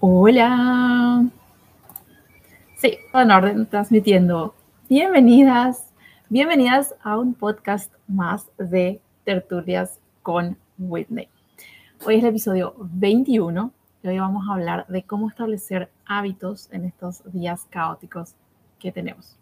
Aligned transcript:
Hola. 0.00 1.26
Sí, 2.76 2.98
en 3.14 3.30
orden, 3.30 3.64
transmitiendo. 3.64 4.54
Bienvenidas, 4.90 5.86
bienvenidas 6.28 6.94
a 7.02 7.18
un 7.18 7.32
podcast 7.32 7.90
más 8.06 8.46
de 8.58 9.00
Tertulias 9.24 9.98
con 10.22 10.58
Whitney. 10.76 11.30
Hoy 12.04 12.16
es 12.16 12.22
el 12.24 12.28
episodio 12.28 12.74
21 12.78 13.72
y 14.02 14.08
hoy 14.08 14.18
vamos 14.18 14.46
a 14.46 14.52
hablar 14.52 14.86
de 14.88 15.02
cómo 15.02 15.30
establecer 15.30 15.88
hábitos 16.04 16.68
en 16.72 16.84
estos 16.84 17.22
días 17.32 17.66
caóticos 17.70 18.34
que 18.78 18.92
tenemos 18.92 19.38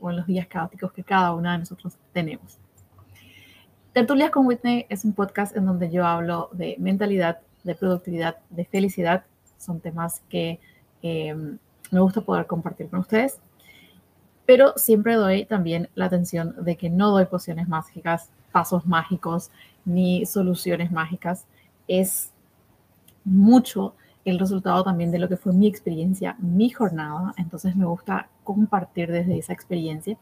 o 0.00 0.08
en 0.08 0.16
los 0.16 0.26
días 0.26 0.46
caóticos 0.46 0.94
que 0.94 1.04
cada 1.04 1.34
una 1.34 1.52
de 1.52 1.58
nosotros 1.58 1.98
tenemos. 2.14 2.56
Tertulias 3.92 4.30
con 4.30 4.46
Whitney 4.46 4.86
es 4.88 5.04
un 5.04 5.12
podcast 5.12 5.54
en 5.54 5.66
donde 5.66 5.90
yo 5.90 6.06
hablo 6.06 6.48
de 6.52 6.76
mentalidad, 6.78 7.40
de 7.64 7.74
productividad, 7.74 8.38
de 8.48 8.64
felicidad 8.64 9.24
son 9.60 9.80
temas 9.80 10.22
que 10.28 10.58
eh, 11.02 11.34
me 11.90 12.00
gusta 12.00 12.22
poder 12.22 12.46
compartir 12.46 12.88
con 12.88 13.00
ustedes. 13.00 13.40
Pero 14.46 14.72
siempre 14.76 15.14
doy 15.14 15.44
también 15.44 15.88
la 15.94 16.06
atención 16.06 16.56
de 16.64 16.76
que 16.76 16.90
no 16.90 17.10
doy 17.10 17.26
pociones 17.26 17.68
mágicas, 17.68 18.30
pasos 18.50 18.86
mágicos, 18.86 19.50
ni 19.84 20.26
soluciones 20.26 20.90
mágicas. 20.90 21.46
Es 21.86 22.32
mucho 23.24 23.94
el 24.24 24.38
resultado 24.38 24.82
también 24.82 25.10
de 25.10 25.18
lo 25.18 25.28
que 25.28 25.36
fue 25.36 25.52
mi 25.52 25.68
experiencia, 25.68 26.36
mi 26.40 26.70
jornada. 26.70 27.32
Entonces 27.36 27.76
me 27.76 27.84
gusta 27.84 28.28
compartir 28.42 29.12
desde 29.12 29.38
esa 29.38 29.52
experiencia. 29.52 30.18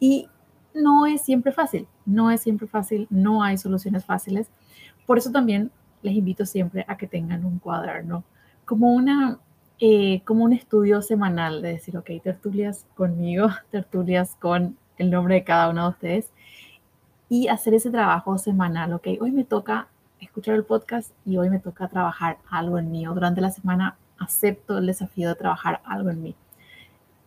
Y 0.00 0.28
no 0.74 1.06
es 1.06 1.22
siempre 1.22 1.52
fácil, 1.52 1.86
no 2.04 2.30
es 2.30 2.40
siempre 2.40 2.66
fácil, 2.66 3.06
no 3.10 3.42
hay 3.42 3.56
soluciones 3.56 4.04
fáciles. 4.04 4.48
Por 5.06 5.18
eso 5.18 5.30
también 5.30 5.70
les 6.02 6.14
invito 6.14 6.44
siempre 6.44 6.84
a 6.88 6.96
que 6.96 7.06
tengan 7.06 7.44
un 7.44 7.58
cuaderno 7.58 8.24
como 8.64 8.92
una 8.92 9.38
eh, 9.80 10.22
como 10.24 10.44
un 10.44 10.52
estudio 10.52 11.02
semanal 11.02 11.60
de 11.60 11.70
decir, 11.70 11.96
ok, 11.98 12.08
tertulias 12.22 12.86
conmigo, 12.96 13.48
tertulias 13.70 14.36
con 14.40 14.78
el 14.98 15.10
nombre 15.10 15.34
de 15.34 15.44
cada 15.44 15.68
uno 15.68 15.82
de 15.82 15.88
ustedes 15.90 16.30
y 17.28 17.48
hacer 17.48 17.74
ese 17.74 17.90
trabajo 17.90 18.38
semanal, 18.38 18.92
ok, 18.92 19.08
hoy 19.20 19.32
me 19.32 19.44
toca 19.44 19.88
escuchar 20.20 20.54
el 20.54 20.64
podcast 20.64 21.10
y 21.26 21.36
hoy 21.36 21.50
me 21.50 21.58
toca 21.58 21.88
trabajar 21.88 22.38
algo 22.48 22.78
en 22.78 22.90
mí, 22.92 23.04
durante 23.04 23.40
la 23.40 23.50
semana 23.50 23.96
acepto 24.18 24.78
el 24.78 24.86
desafío 24.86 25.28
de 25.28 25.34
trabajar 25.34 25.80
algo 25.84 26.10
en 26.10 26.22
mí. 26.22 26.34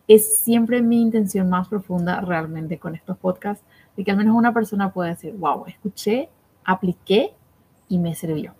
Es 0.08 0.38
siempre 0.38 0.80
mi 0.80 1.02
intención 1.02 1.50
más 1.50 1.68
profunda 1.68 2.20
realmente 2.22 2.78
con 2.78 2.94
estos 2.94 3.18
podcasts, 3.18 3.64
de 3.96 4.04
que 4.04 4.10
al 4.10 4.16
menos 4.16 4.34
una 4.34 4.54
persona 4.54 4.92
pueda 4.92 5.10
decir, 5.10 5.34
wow, 5.36 5.66
escuché, 5.66 6.30
apliqué 6.64 7.34
y 7.88 7.98
me 7.98 8.14
sirvió 8.14 8.57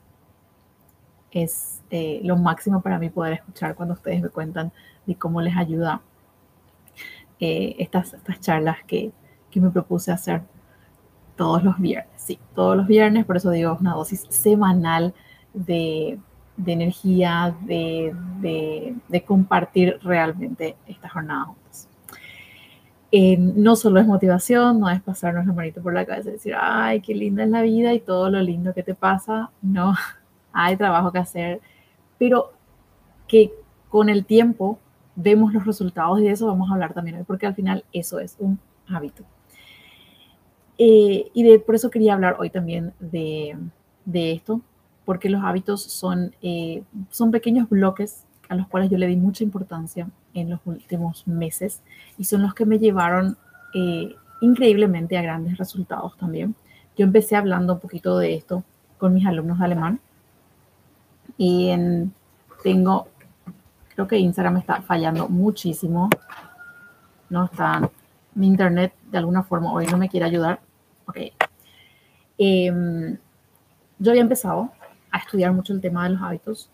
es 1.30 1.82
eh, 1.90 2.20
lo 2.24 2.36
máximo 2.36 2.80
para 2.80 2.98
mí 2.98 3.10
poder 3.10 3.34
escuchar 3.34 3.74
cuando 3.74 3.94
ustedes 3.94 4.22
me 4.22 4.28
cuentan 4.28 4.72
de 5.06 5.14
cómo 5.14 5.40
les 5.40 5.56
ayuda 5.56 6.02
eh, 7.40 7.76
estas, 7.78 8.14
estas 8.14 8.40
charlas 8.40 8.78
que, 8.86 9.12
que, 9.50 9.60
me 9.60 9.70
propuse 9.70 10.10
hacer 10.10 10.42
todos 11.36 11.62
los 11.62 11.78
viernes. 11.78 12.12
Sí, 12.16 12.38
todos 12.54 12.76
los 12.76 12.86
viernes, 12.86 13.24
por 13.24 13.36
eso 13.36 13.50
digo 13.50 13.76
una 13.80 13.94
dosis 13.94 14.26
semanal 14.28 15.14
de, 15.54 16.18
de 16.56 16.72
energía, 16.72 17.56
de, 17.62 18.14
de, 18.40 19.24
compartir 19.24 19.98
realmente 20.02 20.76
esta 20.86 21.08
jornada 21.08 21.44
juntos. 21.44 21.88
Eh, 23.10 23.38
no 23.38 23.76
solo 23.76 24.00
es 24.00 24.06
motivación, 24.06 24.80
no 24.80 24.90
es 24.90 25.00
pasarnos 25.00 25.46
la 25.46 25.52
manito 25.52 25.80
por 25.80 25.94
la 25.94 26.04
cabeza 26.04 26.28
y 26.28 26.32
decir, 26.32 26.54
ay, 26.60 27.00
qué 27.00 27.14
linda 27.14 27.44
es 27.44 27.50
la 27.50 27.62
vida 27.62 27.94
y 27.94 28.00
todo 28.00 28.28
lo 28.28 28.42
lindo 28.42 28.74
que 28.74 28.82
te 28.82 28.94
pasa. 28.94 29.50
No, 29.62 29.94
hay 30.59 30.77
trabajo 30.77 31.12
que 31.12 31.19
hacer, 31.19 31.61
pero 32.19 32.53
que 33.28 33.53
con 33.89 34.09
el 34.09 34.25
tiempo 34.25 34.81
vemos 35.14 35.55
los 35.55 35.64
resultados 35.64 36.19
y 36.19 36.24
de 36.24 36.33
eso 36.33 36.46
vamos 36.46 36.69
a 36.69 36.74
hablar 36.74 36.95
también 36.95 37.17
hoy, 37.17 37.24
porque 37.24 37.46
al 37.46 37.55
final 37.55 37.85
eso 37.92 38.19
es 38.19 38.36
un 38.41 38.58
hábito. 38.89 39.23
Eh, 40.79 41.30
y 41.33 41.42
de, 41.45 41.61
por 41.61 41.77
eso 41.77 41.91
quería 41.91 42.14
hablar 42.14 42.36
hoy 42.39 42.51
también 42.51 42.92
de, 42.98 43.57
de 44.05 44.33
esto, 44.33 44.61
porque 45.05 45.30
los 45.30 45.45
hábitos 45.45 45.83
son, 45.83 46.35
eh, 46.42 46.83
son 47.11 47.30
pequeños 47.30 47.68
bloques 47.68 48.24
a 48.48 48.57
los 48.57 48.67
cuales 48.67 48.91
yo 48.91 48.98
le 48.98 49.07
di 49.07 49.17
mucha 49.17 49.45
importancia 49.45 50.08
en 50.35 50.51
los 50.51 50.61
últimos 50.64 51.27
meses 51.29 51.83
y 52.17 52.24
son 52.24 52.42
los 52.42 52.55
que 52.55 52.67
me 52.67 52.79
llevaron 52.79 53.36
eh, 53.74 54.14
increíblemente 54.41 55.17
a 55.17 55.23
grandes 55.23 55.57
resultados 55.57 56.17
también. 56.17 56.55
Yo 56.97 57.05
empecé 57.05 57.36
hablando 57.36 57.74
un 57.74 57.80
poquito 57.80 58.18
de 58.18 58.35
esto 58.35 58.64
con 58.98 59.14
mis 59.14 59.27
alumnos 59.27 59.58
de 59.58 59.64
alemán 59.64 60.01
y 61.38 61.68
en, 61.68 62.12
tengo, 62.62 63.08
creo 63.94 64.06
que 64.06 64.18
Instagram 64.18 64.58
está 64.58 64.82
fallando 64.82 65.28
muchísimo. 65.28 66.10
No 67.30 67.44
está, 67.46 67.88
mi 68.34 68.48
internet 68.48 68.92
de 69.10 69.18
alguna 69.18 69.44
forma 69.44 69.72
hoy 69.72 69.86
no 69.86 69.96
me 69.96 70.08
quiere 70.08 70.26
ayudar. 70.26 70.60
Ok. 71.06 71.16
Em, 72.36 73.16
yo 73.98 74.10
había 74.10 74.22
empezado 74.22 74.70
a 75.10 75.18
estudiar 75.18 75.52
mucho 75.52 75.72
el 75.72 75.80
tema 75.80 76.04
de 76.04 76.10
los 76.10 76.22
hábitos 76.22 76.70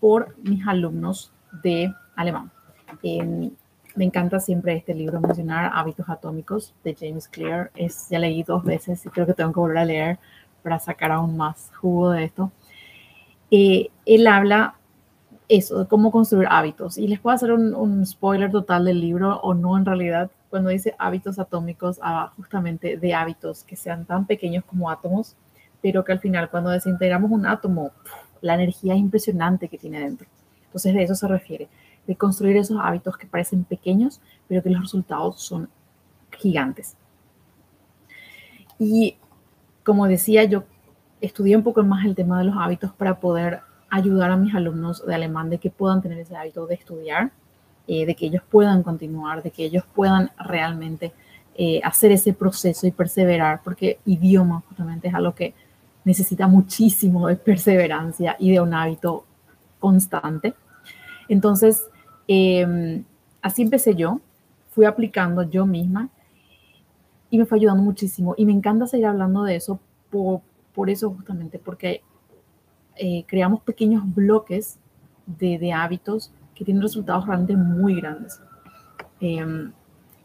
por 0.00 0.36
mis 0.38 0.66
alumnos 0.66 1.32
de 1.62 1.92
alemán. 2.16 2.50
Em, 3.02 3.50
me 3.96 4.04
encanta 4.04 4.40
siempre 4.40 4.76
este 4.76 4.94
libro, 4.94 5.20
mencionar 5.20 5.70
Hábitos 5.74 6.08
Atómicos 6.08 6.74
de 6.84 6.96
James 6.98 7.28
Clear. 7.28 7.70
Es, 7.74 8.08
ya 8.10 8.18
leí 8.18 8.42
dos 8.42 8.64
veces 8.64 9.04
y 9.06 9.08
creo 9.08 9.26
que 9.26 9.34
tengo 9.34 9.52
que 9.52 9.60
volver 9.60 9.78
a 9.78 9.84
leer 9.84 10.18
para 10.62 10.78
sacar 10.78 11.12
aún 11.12 11.36
más 11.36 11.70
jugo 11.80 12.10
de 12.10 12.24
esto. 12.24 12.50
Eh, 13.56 13.92
él 14.04 14.26
habla 14.26 14.74
eso, 15.48 15.78
de 15.78 15.86
cómo 15.86 16.10
construir 16.10 16.48
hábitos. 16.50 16.98
Y 16.98 17.06
les 17.06 17.20
puedo 17.20 17.36
hacer 17.36 17.52
un, 17.52 18.04
spoiler 18.04 18.50
total 18.50 18.84
del 18.84 19.00
libro 19.00 19.38
o 19.42 19.54
no 19.54 19.78
en 19.78 19.84
realidad, 19.84 20.28
cuando 20.50 20.70
dice 20.70 20.96
hábitos 20.98 21.38
atómicos, 21.38 22.00
habla 22.02 22.32
justamente 22.36 22.96
de 22.96 23.14
hábitos 23.14 23.62
que 23.62 23.76
sean 23.76 24.06
tan 24.06 24.26
pequeños 24.26 24.64
como 24.64 24.90
átomos, 24.90 25.36
pero 25.80 26.04
que 26.04 26.10
al 26.10 26.18
final 26.18 26.50
cuando 26.50 26.70
desintegramos 26.70 27.30
un 27.30 27.46
átomo, 27.46 27.92
la 28.40 28.54
energía 28.54 28.94
es 28.94 28.98
impresionante 28.98 29.68
que 29.68 29.78
tiene 29.78 30.00
dentro. 30.00 30.26
Entonces 30.66 30.92
de 30.92 31.04
eso 31.04 31.14
se 31.14 31.28
refiere, 31.28 31.68
de 32.08 32.16
construir 32.16 32.56
esos 32.56 32.78
hábitos 32.82 33.16
que 33.16 33.28
parecen 33.28 33.62
pequeños, 33.62 34.20
pero 34.48 34.64
que 34.64 34.70
los 34.70 34.82
resultados 34.82 35.40
son 35.40 35.68
gigantes. 36.32 36.96
Y 38.80 39.16
como 39.84 40.08
decía, 40.08 40.42
yo 40.42 40.64
estudié 41.24 41.56
un 41.56 41.62
poco 41.62 41.82
más 41.82 42.04
el 42.04 42.14
tema 42.14 42.38
de 42.38 42.44
los 42.44 42.56
hábitos 42.56 42.92
para 42.92 43.18
poder 43.18 43.60
ayudar 43.90 44.30
a 44.30 44.36
mis 44.36 44.54
alumnos 44.54 45.04
de 45.06 45.14
alemán 45.14 45.50
de 45.50 45.58
que 45.58 45.70
puedan 45.70 46.02
tener 46.02 46.18
ese 46.18 46.36
hábito 46.36 46.66
de 46.66 46.74
estudiar, 46.74 47.30
eh, 47.86 48.06
de 48.06 48.14
que 48.14 48.26
ellos 48.26 48.42
puedan 48.50 48.82
continuar, 48.82 49.42
de 49.42 49.50
que 49.50 49.64
ellos 49.64 49.84
puedan 49.94 50.30
realmente 50.38 51.12
eh, 51.54 51.80
hacer 51.84 52.10
ese 52.10 52.32
proceso 52.32 52.86
y 52.86 52.90
perseverar, 52.90 53.60
porque 53.62 53.98
idioma 54.04 54.62
justamente 54.68 55.08
es 55.08 55.14
algo 55.14 55.34
que 55.34 55.54
necesita 56.04 56.46
muchísimo 56.46 57.28
de 57.28 57.36
perseverancia 57.36 58.36
y 58.38 58.50
de 58.50 58.60
un 58.60 58.74
hábito 58.74 59.24
constante. 59.78 60.54
Entonces, 61.28 61.86
em, 62.26 63.04
así 63.40 63.62
empecé 63.62 63.94
yo, 63.94 64.20
fui 64.70 64.84
aplicando 64.84 65.42
yo 65.42 65.66
misma 65.66 66.08
y 67.30 67.38
me 67.38 67.46
fue 67.46 67.58
ayudando 67.58 67.82
muchísimo. 67.82 68.34
Y 68.36 68.44
me 68.46 68.52
encanta 68.52 68.86
seguir 68.86 69.06
hablando 69.06 69.44
de 69.44 69.56
eso 69.56 69.78
por, 70.10 70.40
por 70.74 70.90
eso 70.90 71.10
justamente, 71.10 71.58
porque 71.58 72.02
eh, 72.96 73.24
creamos 73.26 73.60
pequeños 73.62 74.02
bloques 74.14 74.78
de, 75.26 75.72
hábitos 75.72 76.32
que 76.54 76.64
tienen 76.64 76.82
resultados 76.82 77.26
realmente 77.26 77.56
muy 77.56 77.96
grandes. 77.96 78.40
Em, 79.20 79.72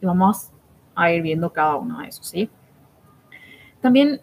y 0.02 0.06
vamos 0.06 0.52
a 0.96 1.12
ir 1.12 1.22
viendo 1.22 1.52
cada 1.52 1.76
uno 1.76 2.00
de 2.00 2.08
esos, 2.08 2.28
¿sí? 2.28 2.50
También 3.82 4.20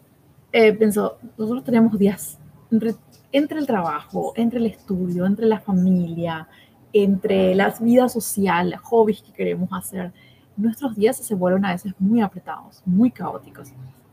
eh, 0.52 0.76
nosotros 0.78 1.64
tenemos 1.64 1.98
días 1.98 2.38
entre, 2.70 2.94
entre 3.32 3.58
el 3.58 3.66
trabajo, 3.66 4.32
entre 4.36 4.58
el 4.58 4.66
estudio, 4.66 5.26
entre 5.26 5.46
la 5.46 5.60
familia, 5.60 6.48
entre 6.92 7.54
las 7.54 7.80
vidas 7.80 8.12
sociales, 8.12 8.80
hobbies 8.80 9.22
que 9.22 9.32
queremos 9.32 9.68
hacer, 9.72 10.12
nuestros 10.56 10.96
días 10.96 11.16
se 11.16 11.34
vuelven 11.34 11.64
a 11.64 11.72
veces 11.72 11.92
muy 11.98 12.20
apretados, 12.22 12.82
muy 12.86 13.10
caóticos. 13.10 13.72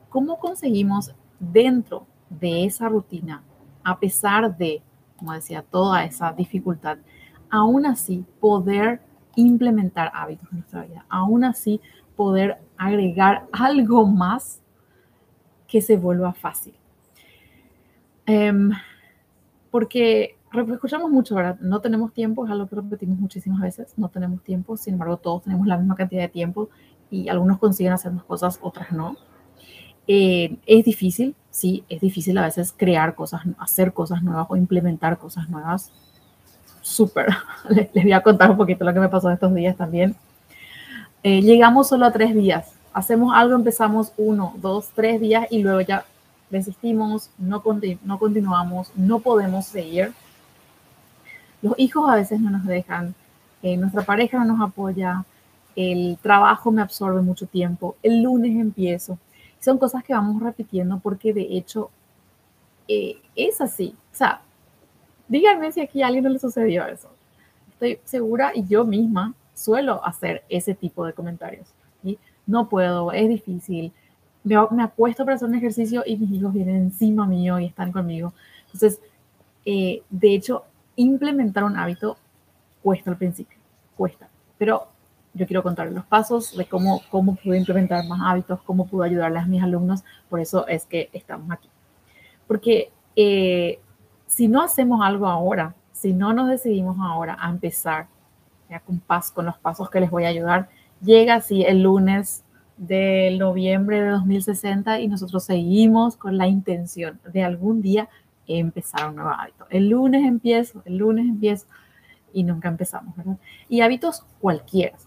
¿Cómo 0.10 0.38
conseguimos 0.38 1.14
dentro 1.52 2.06
de 2.30 2.66
esa 2.66 2.90
rutina, 2.90 3.44
a 3.84 4.00
pesar 4.00 4.58
de, 4.58 4.82
como 5.18 5.34
decía, 5.34 5.64
toda 5.64 6.04
esa 6.06 6.32
dificultad, 6.34 6.98
aún 7.50 7.86
así 7.86 8.26
poder 8.40 9.02
implementar 9.36 10.12
hábitos 10.14 10.48
en 10.52 10.60
nuestra 10.60 10.84
vida, 10.84 11.06
aún 11.10 11.44
así 11.44 11.82
poder 12.16 12.58
agregar 12.78 13.48
algo 13.52 14.06
más 14.06 14.62
que 15.68 15.82
se 15.82 15.98
vuelva 15.98 16.34
fácil. 16.34 16.76
Em, 18.26 18.72
porque 19.72 20.38
escuchamos 20.72 21.10
mucho, 21.10 21.36
¿verdad? 21.36 21.60
No 21.60 21.82
tenemos 21.82 22.14
tiempo, 22.14 22.46
es 22.46 22.52
algo 22.52 22.68
que 22.68 22.76
repetimos 22.76 23.18
muchísimas 23.18 23.60
veces, 23.60 23.94
no 23.98 24.10
tenemos 24.10 24.44
tiempo, 24.44 24.78
sin 24.78 24.94
embargo 24.94 25.18
todos 25.18 25.44
tenemos 25.44 25.66
la 25.66 25.78
misma 25.78 25.96
cantidad 25.96 26.22
de 26.22 26.30
tiempo 26.30 26.70
y 27.10 27.28
algunos 27.30 27.58
consiguen 27.58 27.94
hacer 27.94 28.12
más 28.12 28.24
cosas, 28.24 28.60
otras 28.62 28.92
no. 28.92 29.18
Eh, 30.08 30.58
es 30.66 30.86
difícil, 30.86 31.36
sí, 31.50 31.84
es 31.90 32.02
difícil 32.02 32.38
a 32.38 32.44
veces 32.44 32.74
crear 32.76 33.16
cosas, 33.16 33.42
hacer 33.58 33.94
cosas 33.94 34.22
nuevas 34.24 34.48
o 34.50 34.56
implementar 34.56 35.18
cosas 35.18 35.50
nuevas. 35.50 35.92
súper. 36.82 37.28
Les, 37.70 37.92
voy 37.94 38.12
a 38.12 38.22
contar 38.22 38.52
un 38.52 38.58
poquito 38.58 38.84
lo 38.84 38.94
que 38.94 39.00
me 39.00 39.10
pasó 39.10 39.30
estos 39.32 39.54
días 39.56 39.76
también. 39.78 40.16
Eh, 41.24 41.42
llegamos 41.42 41.88
solo 41.88 42.06
a 42.06 42.12
tres 42.12 42.36
días. 42.36 42.74
Hacemos 42.94 43.34
algo, 43.34 43.56
empezamos 43.56 44.12
uno, 44.18 44.54
dos, 44.58 44.90
tres 44.94 45.20
días 45.22 45.48
y 45.50 45.64
luego 45.64 45.82
ya 45.82 46.06
desistimos, 46.50 47.30
no, 47.38 47.64
no 48.04 48.20
continuamos, 48.20 48.92
no 48.96 49.20
podemos 49.20 49.66
seguir. 49.66 50.14
Los 51.62 51.74
hijos 51.78 52.10
a 52.10 52.16
veces 52.16 52.40
no 52.42 52.52
nos 52.52 52.66
dejan, 52.66 53.16
eh, 53.64 53.78
nuestra 53.78 54.04
pareja 54.04 54.38
no 54.40 54.54
nos 54.54 54.70
apoya, 54.70 55.24
el 55.76 56.18
trabajo 56.22 56.72
me 56.72 56.82
absorbe 56.82 57.22
mucho 57.22 57.48
tiempo, 57.48 57.96
el 58.04 58.22
lunes 58.22 58.52
empiezo. 58.60 59.18
Son 59.64 59.78
cosas 59.78 60.04
que 60.04 60.14
vamos 60.14 60.44
repitiendo 60.44 61.00
porque 61.00 61.34
de 61.34 61.48
hecho 61.52 61.90
eh, 62.90 63.22
es 63.34 63.62
así. 63.62 63.96
O 64.12 64.16
sea, 64.16 64.42
díganme 65.30 65.72
si 65.72 65.80
aquí 65.80 66.02
a 66.02 66.08
alguien 66.08 66.26
no 66.26 66.30
le 66.30 66.40
sucedió 66.40 66.86
eso. 66.86 67.10
Estoy 67.72 67.98
segura 68.04 68.52
y 68.54 68.68
yo 68.68 68.84
misma 68.84 69.34
suelo 69.54 70.06
hacer 70.06 70.44
ese 70.50 70.74
tipo 70.76 71.06
de 71.06 71.14
comentarios. 71.14 71.68
No 72.46 72.68
puedo, 72.68 73.14
es 73.14 73.30
difícil. 73.30 73.94
Me, 74.44 74.58
me, 74.72 74.84
acuesto 74.84 75.24
para 75.24 75.36
hacer 75.36 75.48
un 75.48 75.56
ejercicio 75.56 76.04
y 76.06 76.18
mis 76.18 76.32
hijos 76.32 76.52
vienen 76.54 76.76
encima 76.76 77.26
mío 77.26 77.58
y 77.58 77.68
están 77.68 77.94
conmigo. 77.94 78.34
Entonces, 78.66 79.00
eh, 79.66 80.04
de 80.10 80.36
hecho, 80.36 80.66
implementar 80.98 81.64
un 81.64 81.78
hábito 81.78 82.18
cuesta 82.82 83.12
al 83.12 83.18
principio, 83.18 83.58
cuesta. 83.96 84.28
Pero 84.58 84.90
yo 85.34 85.48
quiero 85.48 85.64
contar 85.64 85.92
los 85.92 86.06
pasos 86.06 86.56
de 86.56 86.66
cómo, 86.66 87.02
cómo 87.10 87.36
pude 87.36 87.58
implementar 87.58 88.06
más 88.08 88.22
hábitos, 88.24 88.62
cómo 88.62 88.86
pude 88.88 89.08
ayudarles 89.08 89.44
a 89.44 89.48
mis 89.48 89.64
alumnos. 89.64 90.04
Por 90.30 90.40
eso 90.40 90.68
es 90.68 90.86
que 90.86 91.10
estamos 91.12 91.52
aquí. 91.52 91.70
Porque 92.48 92.92
eh, 93.16 93.80
si 94.28 94.48
no 94.48 94.62
hacemos 94.62 95.02
algo 95.04 95.28
ahora, 95.28 95.76
si 95.92 96.14
no 96.14 96.34
nos 96.34 96.50
decidimos 96.50 96.98
ahora 97.00 97.38
a 97.40 97.50
empezar 97.50 98.08
ya 98.70 98.80
con, 98.80 99.02
con 99.34 99.46
los 99.46 99.58
pasos 99.58 99.90
que 99.90 100.00
les 100.00 100.12
voy 100.12 100.26
a 100.26 100.30
ayudar, 100.30 100.70
llega 101.02 101.36
así 101.36 101.64
el 101.64 101.84
lunes 101.84 102.44
del 102.78 103.40
noviembre 103.40 104.02
de 104.02 104.10
2060 104.10 105.00
y 105.00 105.08
nosotros 105.08 105.44
seguimos 105.44 106.18
con 106.18 106.38
la 106.38 106.48
intención 106.48 107.20
de 107.32 107.44
algún 107.44 107.82
día 107.82 108.10
empezar 108.48 109.10
un 109.10 109.16
nuevo 109.16 109.32
hábito. 109.32 109.66
El 109.70 109.90
lunes 109.90 110.26
empiezo, 110.26 110.82
el 110.86 110.98
lunes 110.98 111.26
empiezo 111.26 111.68
y 112.34 112.44
nunca 112.44 112.68
empezamos, 112.68 113.16
¿verdad? 113.16 113.38
Y 113.70 113.82
hábitos 113.82 114.26
cualquiera, 114.40 114.98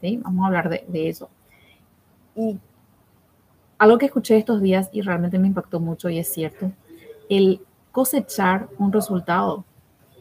¿sí? 0.00 0.20
Vamos 0.22 0.44
a 0.44 0.46
hablar 0.46 0.68
de, 0.68 0.84
de 0.88 1.08
eso. 1.08 1.28
Y 2.34 2.58
algo 3.78 3.98
que 3.98 4.06
escuché 4.06 4.36
estos 4.36 4.60
días 4.60 4.90
y 4.92 5.02
realmente 5.02 5.38
me 5.38 5.48
impactó 5.48 5.80
mucho 5.80 6.08
y 6.08 6.18
es 6.18 6.28
cierto, 6.32 6.72
el 7.28 7.60
cosechar 7.92 8.68
un 8.78 8.92
resultado 8.92 9.64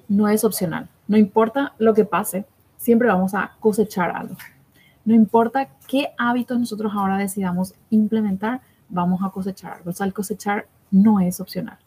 no 0.07 0.27
es 0.27 0.44
opcional. 0.44 0.89
No 1.07 1.18
importa 1.18 1.74
lo 1.77 1.94
que 1.94 2.06
pase, 2.06 2.45
siempre 2.77 3.07
vamos 3.07 3.33
a 3.33 3.56
cosechar 3.59 4.12
algo. 4.12 4.35
No 5.06 5.15
importa 5.15 5.69
qué 5.88 6.09
hábitos 6.18 6.59
nosotros 6.59 6.91
ahora 6.94 7.18
decidamos 7.18 7.73
implementar, 7.89 8.62
vamos 8.89 9.21
a 9.23 9.30
cosechar 9.30 9.73
algo. 9.73 9.89
O 9.89 9.94
sea, 9.94 10.06
el 10.06 10.13
cosechar 10.13 10.68
no 10.91 11.19
es 11.19 11.39
opcional. 11.39 11.77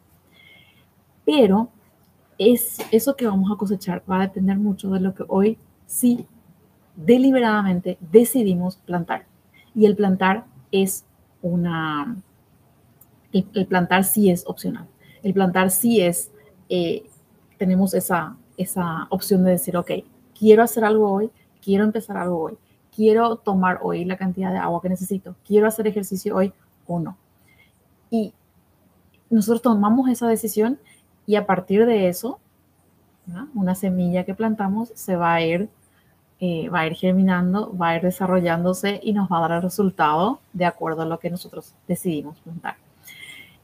Pero 1.24 1.68
es, 2.38 2.78
eso 2.90 3.14
que 3.16 3.26
vamos 3.26 3.50
a 3.52 3.56
cosechar 3.56 4.02
va 4.10 4.16
a 4.16 4.22
depender 4.22 4.58
mucho 4.58 4.90
de 4.90 5.00
lo 5.00 5.14
que 5.14 5.24
hoy 5.28 5.58
sí 5.86 6.26
deliberadamente 6.96 7.98
decidimos 8.00 8.76
plantar. 8.76 9.26
Y 9.74 9.86
el 9.86 9.96
plantar 9.96 10.44
es 10.72 11.04
una... 11.42 12.16
el 13.32 13.66
plantar 13.66 14.04
sí 14.04 14.30
es 14.30 14.44
opcional. 14.46 14.86
El 15.22 15.34
plantar 15.34 15.70
sí 15.70 16.00
es, 16.00 16.30
eh, 16.68 17.04
tenemos 17.58 17.94
esa, 17.94 18.36
esa 18.56 19.06
opción 19.10 19.44
de 19.44 19.52
decir, 19.52 19.76
ok, 19.76 19.90
quiero 20.38 20.62
hacer 20.62 20.84
algo 20.84 21.10
hoy, 21.10 21.30
quiero 21.62 21.84
empezar 21.84 22.16
algo 22.16 22.40
hoy, 22.40 22.58
quiero 22.94 23.36
tomar 23.36 23.80
hoy 23.82 24.04
la 24.04 24.16
cantidad 24.16 24.52
de 24.52 24.58
agua 24.58 24.80
que 24.80 24.88
necesito, 24.88 25.36
quiero 25.46 25.66
hacer 25.66 25.86
ejercicio 25.86 26.36
hoy 26.36 26.52
o 26.86 26.98
no. 26.98 27.16
Y 28.10 28.32
nosotros 29.28 29.62
tomamos 29.62 30.08
esa 30.08 30.26
decisión 30.26 30.78
y 31.26 31.36
a 31.36 31.46
partir 31.46 31.86
de 31.86 32.08
eso, 32.08 32.40
una 33.54 33.74
semilla 33.74 34.24
que 34.24 34.34
plantamos 34.34 34.90
se 34.94 35.14
va 35.14 35.34
a 35.34 35.42
ir 35.42 35.68
eh, 36.40 36.68
va 36.70 36.80
a 36.80 36.86
ir 36.86 36.94
germinando, 36.94 37.76
va 37.76 37.90
a 37.90 37.96
ir 37.96 38.02
desarrollándose 38.02 38.98
y 39.02 39.12
nos 39.12 39.30
va 39.30 39.38
a 39.38 39.40
dar 39.42 39.52
el 39.52 39.62
resultado 39.62 40.40
de 40.52 40.64
acuerdo 40.64 41.02
a 41.02 41.06
lo 41.06 41.18
que 41.18 41.28
nosotros 41.28 41.74
decidimos 41.86 42.38
plantar. 42.40 42.76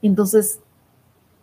Entonces, 0.02 0.60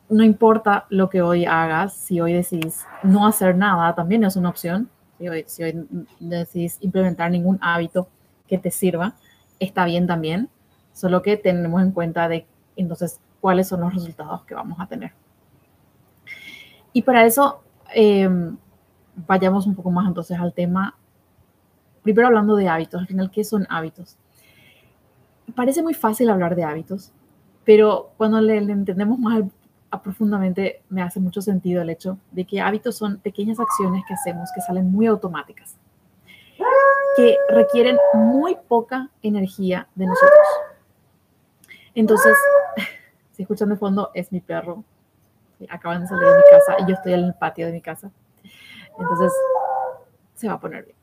no 0.09 0.23
importa 0.23 0.85
lo 0.89 1.09
que 1.09 1.21
hoy 1.21 1.45
hagas, 1.45 1.95
si 1.95 2.21
hoy 2.21 2.33
decidís 2.33 2.85
no 3.01 3.25
hacer 3.25 3.55
nada, 3.55 3.95
también 3.95 4.23
es 4.23 4.35
una 4.35 4.49
opción. 4.49 4.89
Si 5.17 5.27
hoy, 5.27 5.43
si 5.47 5.63
hoy 5.63 5.87
decidís 6.19 6.77
implementar 6.81 7.31
ningún 7.31 7.57
hábito 7.61 8.07
que 8.47 8.57
te 8.57 8.69
sirva, 8.69 9.15
está 9.59 9.85
bien 9.85 10.05
también, 10.05 10.49
solo 10.93 11.21
que 11.21 11.37
tenemos 11.37 11.81
en 11.81 11.91
cuenta 11.91 12.27
de 12.27 12.45
entonces 12.75 13.19
cuáles 13.41 13.67
son 13.67 13.81
los 13.81 13.93
resultados 13.93 14.43
que 14.43 14.53
vamos 14.53 14.79
a 14.79 14.85
tener. 14.87 15.13
Y 16.93 17.01
para 17.01 17.25
eso, 17.25 17.63
em, 17.95 18.55
vayamos 19.27 19.65
un 19.65 19.75
poco 19.75 19.89
más 19.89 20.07
entonces 20.07 20.39
al 20.39 20.53
tema, 20.53 20.95
primero 22.03 22.27
hablando 22.27 22.55
de 22.55 22.67
hábitos, 22.67 23.01
al 23.01 23.07
final, 23.07 23.31
¿qué 23.31 23.43
son 23.43 23.65
hábitos? 23.69 24.17
Parece 25.55 25.81
muy 25.81 25.93
fácil 25.93 26.29
hablar 26.29 26.55
de 26.55 26.63
hábitos, 26.63 27.11
pero 27.63 28.11
cuando 28.17 28.39
le, 28.41 28.57
entendemos 28.57 29.17
más 29.19 29.43
profundamente 30.01 30.81
me 30.89 31.03
hace 31.03 31.19
mucho 31.19 31.41
sentido 31.41 31.81
el 31.81 31.89
hecho 31.89 32.17
de 32.31 32.45
que 32.45 32.59
hábitos 32.59 32.97
son 32.97 33.19
pequeñas 33.19 33.59
acciones 33.59 34.03
que 34.07 34.15
hacemos 34.15 34.49
que 34.53 34.61
salen 34.61 34.91
muy 34.91 35.05
automáticas, 35.05 35.77
que 37.15 37.37
requieren 37.49 37.97
muy 38.13 38.57
poca 38.67 39.09
energía 39.21 39.87
de 39.93 40.07
nosotros. 40.07 40.47
Entonces, 41.93 42.35
si 43.33 43.43
escuchan 43.43 43.69
de 43.69 43.75
fondo, 43.75 44.09
es 44.13 44.31
mi 44.31 44.41
perro. 44.41 44.83
Acaban 45.69 46.01
de 46.01 46.07
salir 46.07 46.27
de 46.27 46.35
mi 46.37 46.43
casa 46.49 46.75
y 46.79 46.89
yo 46.89 46.95
estoy 46.95 47.13
en 47.13 47.19
el 47.19 47.33
patio 47.35 47.67
de 47.67 47.71
mi 47.71 47.81
casa. 47.81 48.11
Entonces, 48.97 49.31
se 50.33 50.47
va 50.47 50.53
a 50.53 50.59
poner 50.59 50.85
bien. 50.85 51.02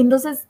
Entonces, 0.00 0.46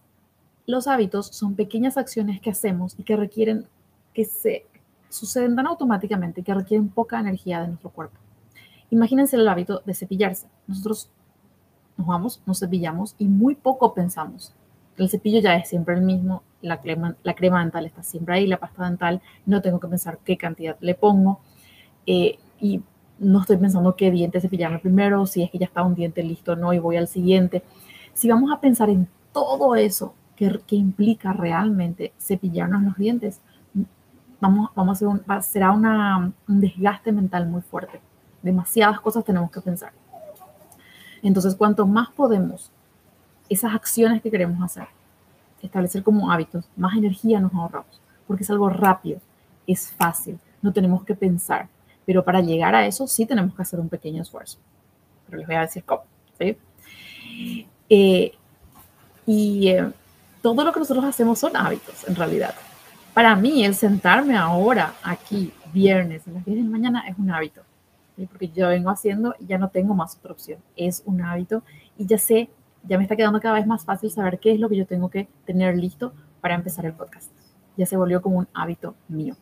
los 0.67 0.89
hábitos 0.89 1.29
son 1.29 1.55
pequeñas 1.55 1.97
acciones 1.97 2.39
que 2.39 2.51
hacemos 2.51 2.95
y 2.99 3.03
que 3.03 3.17
requieren 3.17 3.65
que 4.13 4.27
se 4.27 4.67
suceden 5.09 5.57
tan 5.57 5.67
automáticamente 5.67 6.43
que 6.43 6.53
requieren 6.53 6.91
poca 6.91 7.19
energía 7.19 7.63
de 7.63 7.69
nuestro 7.69 7.89
cuerpo. 7.89 8.19
Imagínense 8.91 9.37
el 9.37 9.49
hábito 9.49 9.81
de 9.87 9.95
cepillarse. 9.95 10.49
Nosotros 10.67 11.11
nos 11.97 12.07
vamos, 12.07 12.43
nos 12.45 12.59
cepillamos 12.61 13.15
y 13.17 13.25
muy 13.25 13.55
poco 13.55 13.95
pensamos. 13.95 14.53
El 14.99 15.09
cepillo 15.09 15.41
ya 15.41 15.57
es 15.57 15.71
siempre 15.71 15.95
el 15.95 16.03
mismo, 16.03 16.43
la 16.61 16.83
crema, 16.83 17.17
la 17.23 17.35
crema 17.35 17.61
dental 17.61 17.87
está 17.87 18.03
siempre 18.03 18.35
ahí, 18.35 18.47
la 18.47 18.59
pasta 18.59 18.85
dental, 18.85 19.23
no 19.47 19.63
tengo 19.63 19.81
que 19.81 19.89
pensar 19.89 20.19
qué 20.27 20.37
cantidad 20.37 20.77
le 20.81 20.95
pongo 20.95 21.41
eh, 22.05 22.39
y 22.61 22.83
no 23.19 23.41
estoy 23.41 23.57
pensando 23.57 23.97
qué 23.97 24.11
diente 24.11 24.43
cepillarme 24.43 24.79
primero, 24.79 25.25
si 25.25 25.43
es 25.43 25.51
que 25.51 25.57
ya 25.57 25.65
está 25.65 25.83
un 25.85 25.95
diente 25.95 26.23
listo 26.23 26.53
o 26.53 26.57
no 26.57 26.75
y 26.75 26.79
voy 26.79 26.99
al 26.99 27.09
siguiente. 27.09 27.63
Si 28.13 28.29
vamos 28.29 28.53
a 28.53 28.61
pensar 28.61 28.91
en 28.91 29.09
todo 29.33 29.77
eso 29.77 30.15
que, 30.37 30.77
implica 30.77 31.33
realmente 31.33 32.13
cepillarnos 32.19 32.83
los 32.83 32.97
dientes, 32.97 33.41
vamos, 34.41 34.71
vamos 34.75 34.91
a 34.91 34.97
hacer 34.97 35.09
un, 35.09 35.43
será 35.43 35.73
una, 35.73 36.33
un 36.47 36.61
desgaste 36.61 37.11
mental 37.13 37.49
muy 37.49 37.61
fuerte. 37.61 38.01
Demasiadas 38.43 39.01
cosas 39.01 39.25
tenemos 39.25 39.51
que 39.51 39.61
pensar. 39.61 39.93
Entonces, 41.23 41.57
cuanto 41.57 41.87
más 41.87 42.11
podemos 42.11 42.71
esas 43.49 43.75
acciones 43.75 44.23
que 44.23 44.31
queremos 44.31 44.63
hacer, 44.63 44.87
establecer 45.63 46.03
como 46.03 46.31
hábitos, 46.31 46.69
más 46.77 46.97
energía 46.97 47.41
nos 47.41 47.53
ahorramos, 47.55 48.01
porque 48.27 48.45
es 48.45 48.51
algo 48.51 48.69
rápido, 48.69 49.21
es 49.67 49.91
fácil, 49.91 50.39
no 50.63 50.73
tenemos 50.73 51.05
que 51.05 51.15
pensar. 51.15 51.69
Pero 52.07 52.25
para 52.25 52.41
llegar 52.41 52.75
a 52.75 52.87
eso 52.87 53.07
sí 53.07 53.27
tenemos 53.27 53.55
que 53.55 53.63
hacer 53.63 53.81
un 53.81 53.89
pequeño 53.89 54.23
esfuerzo. 54.23 54.59
Pero 55.27 55.39
les 55.39 55.47
voy 55.47 55.57
a 55.57 55.61
decir 55.61 55.85
cómo. 55.85 56.05
¿sí? 56.39 56.57
Eh, 57.91 58.33
y 59.29 59.69
eh, 59.69 59.93
todo 60.41 60.65
lo 60.65 60.73
que 60.73 60.81
nosotros 60.81 61.05
hacemos 61.05 61.39
son 61.39 61.55
hábitos, 61.55 62.09
en 62.09 62.17
realidad. 62.17 62.55
Para 63.13 63.37
mí, 63.37 63.63
el 63.63 63.75
sentarme 63.75 64.39
ahora, 64.39 64.95
aquí, 65.03 65.53
viernes, 65.71 66.27
a 66.27 66.31
las 66.31 66.47
10 66.47 66.57
de 66.57 66.65
la 66.65 66.71
mañana, 66.71 67.07
es 67.07 67.19
un 67.19 67.31
hábito. 67.31 67.61
Porque 68.31 68.49
yo 68.49 68.69
vengo 68.69 68.89
haciendo 68.89 69.35
y 69.39 69.45
ya 69.45 69.59
no 69.59 69.69
tengo 69.69 69.95
más 69.95 70.17
otra 70.17 70.33
opción. 70.33 70.61
Es 70.77 71.03
un 71.05 71.21
hábito 71.21 71.63
y 71.99 72.07
ya 72.07 72.17
sé, 72.17 72.49
ya 72.85 72.97
me 72.97 73.05
está 73.05 73.17
quedando 73.17 73.39
cada 73.39 73.57
vez 73.57 73.67
más 73.67 73.85
fácil 73.85 74.11
saber 74.11 74.39
qué 74.39 74.53
es 74.53 74.61
lo 74.61 74.71
que 74.71 74.77
yo 74.77 74.87
tengo 74.87 75.11
que 75.11 75.29
tener 75.45 75.77
listo 75.77 76.15
para 76.41 76.55
empezar 76.55 76.87
el 76.87 76.95
podcast. 76.95 77.31
Ya 77.77 77.85
se 77.85 77.99
volvió 77.99 78.23
como 78.23 78.39
un 78.39 78.49
hábito 78.55 78.95
mío. 79.09 79.37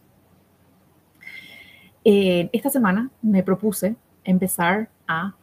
Eh, 2.05 2.51
esta 2.53 2.71
semana 2.71 3.09
me 3.23 3.45
propuse 3.45 3.95
empezar 4.25 4.89
a 5.07 5.37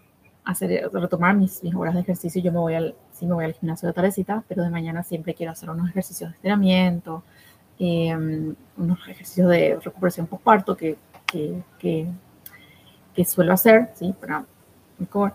hacer, 0.43 0.89
retomar 0.91 1.33
mis, 1.33 1.63
mis 1.63 1.73
horas 1.73 1.93
de 1.93 2.01
ejercicio. 2.01 2.41
Yo 2.41 2.51
me 2.51 2.59
voy 2.59 2.75
al, 2.75 2.95
sí 3.23 3.27
me 3.27 3.35
voy 3.35 3.45
al 3.45 3.53
gimnasio 3.53 3.87
de 3.87 3.93
tardecita, 3.93 4.43
pero 4.47 4.63
de 4.63 4.69
mañana 4.69 5.03
siempre 5.03 5.33
quiero 5.33 5.53
hacer 5.53 5.69
unos 5.69 5.89
ejercicios 5.89 6.29
de 6.29 6.35
estiramiento, 6.35 7.23
Em, 7.79 8.55
unos 8.77 8.99
ejercicios 9.09 9.49
de 9.49 9.79
recuperación 9.83 10.27
postparto 10.27 10.77
que, 10.77 10.95
que, 11.25 11.63
que, 11.79 12.07
que, 13.15 13.25
suelo 13.25 13.51
hacer, 13.51 13.89
¿sí? 13.95 14.13
Para 14.19 14.45
mi 14.99 15.07
core. 15.07 15.33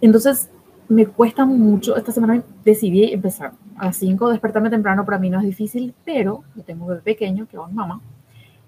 Entonces, 0.00 0.50
me 0.88 1.06
cuesta 1.06 1.44
mucho, 1.44 1.96
esta 1.96 2.10
semana 2.10 2.42
decidí 2.64 3.12
empezar 3.12 3.52
a 3.76 3.86
las 3.86 3.96
5, 3.96 4.30
despertarme 4.30 4.68
temprano 4.68 5.04
para 5.04 5.18
mí 5.18 5.30
no 5.30 5.38
es 5.38 5.46
difícil, 5.46 5.94
pero 6.04 6.42
yo 6.56 6.64
tengo 6.64 6.84
un 6.84 6.90
bebé 6.90 7.02
pequeño 7.02 7.46
que 7.46 7.56
va 7.56 7.66
a 7.66 7.68
mamá. 7.68 8.00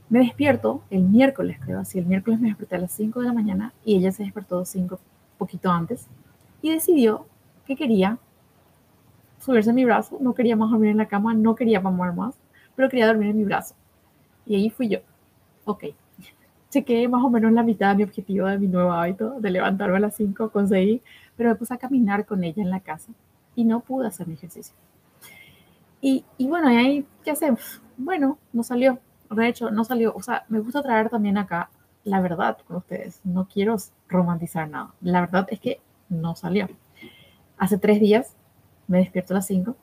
Me 0.09 0.21
despierto 0.21 0.83
el 0.89 1.03
miércoles, 1.03 1.59
creo, 1.63 1.81
así 1.81 1.99
el 1.99 2.07
miércoles 2.07 2.41
me 2.41 2.49
desperté 2.49 2.77
a 2.77 2.79
las 2.79 2.93
5 2.93 3.21
de 3.21 3.27
la 3.27 3.33
mañana 3.33 3.73
y 3.85 3.97
ella 3.97 4.13
se 4.13 4.23
despertó 4.23 4.65
5 4.65 4.99
poquito 5.39 5.71
antes 5.71 6.07
y 6.63 6.71
decidió 6.71 7.27
que 7.67 7.75
quería 7.75 8.19
subirse 9.47 9.71
en 9.71 9.77
mi 9.77 9.85
brazo, 9.85 10.19
no 10.21 10.35
quería 10.35 10.57
más 10.57 10.71
dormir 10.71 10.91
en 10.91 10.99
la 10.99 11.07
cama, 11.07 11.33
no 11.33 11.55
quería 11.55 11.81
mamar 11.81 12.15
más, 12.15 12.35
pero 12.75 12.89
quería 12.89 13.07
dormir 13.07 13.31
en 13.31 13.39
mi 13.39 13.45
brazo. 13.45 13.75
Y 14.45 14.57
ahí 14.57 14.71
fui 14.71 14.89
yo. 14.89 14.99
Ok, 15.65 15.85
chequé 16.71 17.09
más 17.09 17.25
o 17.25 17.31
menos 17.31 17.53
la 17.53 17.63
mitad 17.63 17.91
de 17.91 17.97
mi 17.97 18.03
objetivo 18.03 18.47
de 18.47 18.59
mi 18.59 18.67
nuevo 18.67 18.93
hábito, 18.93 19.41
de 19.41 19.51
levantarme 19.51 19.97
a 19.97 20.01
las 20.01 20.17
5, 20.17 20.51
conseguí, 20.51 21.01
pero 21.37 21.51
me 21.51 21.57
puse 21.57 21.73
a 21.73 21.79
caminar 21.79 22.27
con 22.27 22.45
ella 22.45 22.63
en 22.63 22.71
la 22.71 22.81
casa 22.81 23.13
y 23.55 23.65
no 23.65 23.81
pude 23.81 24.09
hacer 24.09 24.27
mi 24.27 24.35
ejercicio. 24.35 24.75
Y, 26.01 26.25
y 26.37 26.47
bueno, 26.47 26.71
y 26.71 26.77
ahí, 26.77 27.07
¿qué 27.25 27.31
hacemos? 27.31 27.81
Bueno, 27.97 28.39
no 28.53 28.63
salió. 28.63 28.99
De 29.31 29.49
hecho, 29.49 29.71
no 29.71 29.85
salió. 29.85 30.15
O 30.15 30.23
sea, 30.23 30.45
me 30.49 30.61
gusta 30.61 30.83
traer 30.83 31.09
también 31.09 31.39
acá 31.39 31.71
la 32.05 32.21
verdad 32.21 32.59
con 32.67 32.77
ustedes. 32.77 33.21
No 33.25 33.49
quiero 33.53 33.77
romantizar 34.09 34.69
nada. 34.69 34.95
La 35.01 35.21
verdad 35.21 35.47
es 35.51 35.59
que 35.59 35.81
no 36.09 36.37
salió. 36.37 36.69
Hace 37.59 37.79
tres 37.79 38.01
días 38.01 38.37
me 38.89 38.99
despierto 38.99 39.35
a 39.35 39.37
las 39.37 39.47
5 39.47 39.77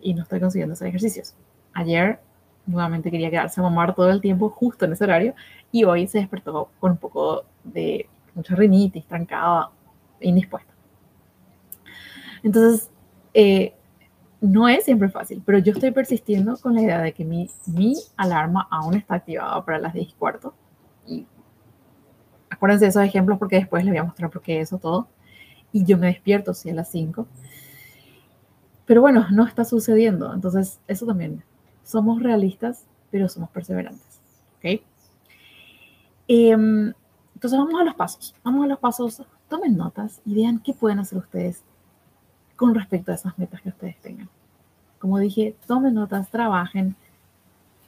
y 0.00 0.14
no 0.14 0.22
estoy 0.22 0.40
consiguiendo 0.40 0.74
hacer 0.74 0.88
ejercicios. 0.88 1.34
Ayer 1.72 2.20
nuevamente 2.66 3.10
quería 3.10 3.30
quedarse 3.30 3.60
a 3.60 3.64
mamar 3.64 3.94
todo 3.94 4.10
el 4.10 4.20
tiempo 4.20 4.50
justo 4.50 4.84
en 4.84 4.92
ese 4.92 5.04
horario 5.04 5.34
y 5.72 5.84
hoy 5.84 6.06
se 6.06 6.18
despertó 6.18 6.70
con 6.78 6.92
un 6.92 6.98
poco 6.98 7.44
de 7.64 8.08
mucha 8.34 8.54
rinitis, 8.54 9.06
trancada, 9.06 9.70
indispuesta. 10.20 10.72
Entonces, 12.42 12.90
eh, 13.34 13.74
no 14.40 14.68
es 14.68 14.84
siempre 14.84 15.08
fácil, 15.08 15.42
pero 15.44 15.58
yo 15.58 15.72
estoy 15.72 15.90
persistiendo 15.90 16.56
con 16.56 16.74
la 16.74 16.82
idea 16.82 17.00
de 17.00 17.12
que 17.12 17.24
mi, 17.24 17.50
mi 17.66 17.94
alarma 18.16 18.68
aún 18.70 18.94
está 18.94 19.16
activada 19.16 19.64
para 19.64 19.78
las 19.78 19.94
10 19.94 20.08
y 20.08 20.12
cuarto. 20.12 20.54
Y 21.06 21.26
acuérdense 22.48 22.84
de 22.84 22.90
esos 22.90 23.02
ejemplos 23.02 23.38
porque 23.38 23.56
después 23.56 23.84
les 23.84 23.92
voy 23.92 23.98
a 23.98 24.04
mostrar 24.04 24.30
por 24.30 24.42
qué 24.42 24.60
eso 24.60 24.78
todo. 24.78 25.08
Y 25.72 25.84
yo 25.84 25.98
me 25.98 26.06
despierto, 26.06 26.54
sí, 26.54 26.70
a 26.70 26.74
las 26.74 26.90
5. 26.90 27.26
Pero 28.88 29.02
bueno, 29.02 29.26
no 29.30 29.46
está 29.46 29.66
sucediendo. 29.66 30.32
Entonces, 30.32 30.80
eso 30.88 31.04
también. 31.04 31.44
Somos 31.84 32.22
realistas, 32.22 32.86
pero 33.10 33.28
somos 33.28 33.50
perseverantes. 33.50 34.20
¿Ok? 34.56 34.80
Em, 36.26 36.94
entonces, 37.34 37.58
vamos 37.58 37.78
a 37.78 37.84
los 37.84 37.94
pasos. 37.94 38.34
Vamos 38.42 38.64
a 38.64 38.68
los 38.68 38.78
pasos. 38.78 39.22
Tomen 39.50 39.76
notas 39.76 40.22
y 40.24 40.34
vean 40.34 40.60
qué 40.60 40.72
pueden 40.72 41.00
hacer 41.00 41.18
ustedes 41.18 41.62
con 42.56 42.74
respecto 42.74 43.12
a 43.12 43.14
esas 43.14 43.38
metas 43.38 43.60
que 43.60 43.68
ustedes 43.68 44.00
tengan. 44.00 44.30
Como 44.98 45.18
dije, 45.18 45.54
tomen 45.66 45.92
notas, 45.92 46.30
trabajen, 46.30 46.96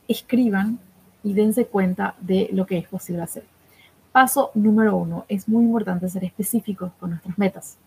escriban 0.07 0.78
y 1.23 1.33
dense 1.33 1.64
cuenta 1.66 2.14
de 2.21 2.50
lo 2.52 2.66
que 2.66 2.76
es 2.76 2.87
posible 2.87 3.23
hacer. 3.23 3.45
Paso 4.12 4.50
número 4.54 4.99
uno, 4.99 5.25
es 5.28 5.49
muy 5.49 5.64
importante 5.64 6.11
ser 6.11 6.25
específicos 6.25 6.92
con 7.00 7.11
nuestras 7.11 7.38
metas. 7.38 7.78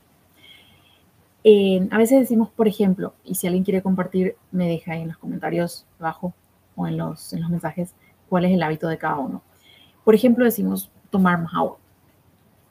A 1.46 1.98
veces 1.98 2.22
decimos, 2.22 2.50
por 2.50 2.68
ejemplo, 2.68 3.14
y 3.24 3.36
si 3.36 3.48
alguien 3.48 3.64
quiere 3.64 3.82
compartir, 3.82 4.36
me 4.52 4.68
deja 4.68 4.94
ahí 4.94 5.02
en 5.02 5.10
los 5.10 5.18
comentarios 5.18 5.86
abajo 6.00 6.34
o 6.76 6.88
en 6.88 6.98
los, 6.98 7.34
en 7.34 7.42
los 7.42 7.50
mensajes 7.50 7.94
cuál 8.30 8.46
es 8.46 8.52
el 8.52 8.64
hábito 8.64 8.88
de 8.88 8.98
cada 8.98 9.18
uno. 9.18 9.42
Por 10.04 10.16
ejemplo, 10.16 10.46
decimos 10.46 10.90
tomar 11.10 11.42
más 11.42 11.54
agua. 11.54 11.78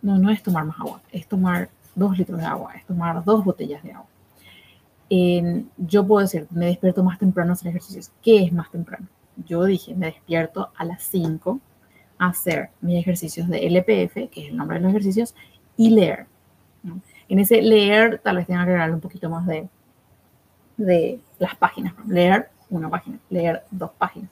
No, 0.00 0.18
no 0.18 0.30
es 0.30 0.42
tomar 0.42 0.64
más 0.64 0.80
agua, 0.80 1.02
es 1.12 1.26
tomar 1.26 1.70
dos 1.94 2.16
litros 2.18 2.38
de 2.38 2.46
agua, 2.46 2.74
es 2.74 2.84
tomar 2.86 3.22
dos 3.24 3.44
botellas 3.44 3.82
de 3.82 3.92
agua. 3.92 4.08
yo 5.76 6.06
puedo 6.06 6.22
decir, 6.22 6.46
me 6.50 6.66
despierto 6.66 7.04
más 7.04 7.18
temprano 7.18 7.50
a 7.50 7.52
hacer 7.52 7.68
ejercicios. 7.68 8.10
¿Qué 8.22 8.42
es 8.42 8.52
más 8.52 8.70
temprano? 8.70 9.06
Yo 9.46 9.64
dije, 9.64 9.94
me 9.94 10.06
despierto 10.06 10.70
a 10.76 10.84
las 10.84 11.02
5 11.04 11.60
a 12.18 12.26
hacer 12.28 12.70
mis 12.80 12.98
ejercicios 12.98 13.48
de 13.48 13.66
LPF, 13.66 14.30
que 14.30 14.44
es 14.44 14.48
el 14.48 14.56
nombre 14.56 14.78
de 14.78 14.84
los 14.84 14.90
ejercicios, 14.90 15.34
y 15.76 15.90
leer. 15.90 16.26
En 17.32 17.38
ese 17.38 17.62
leer 17.62 18.20
tal 18.22 18.36
vez 18.36 18.46
tenga 18.46 18.62
que 18.62 18.72
agregarle 18.72 18.94
un 18.94 19.00
poquito 19.00 19.30
más 19.30 19.46
de, 19.46 19.66
de 20.76 21.18
las 21.38 21.56
páginas. 21.56 21.94
Leer 22.06 22.50
una 22.68 22.90
página, 22.90 23.18
leer 23.30 23.64
dos 23.70 23.90
páginas. 23.92 24.30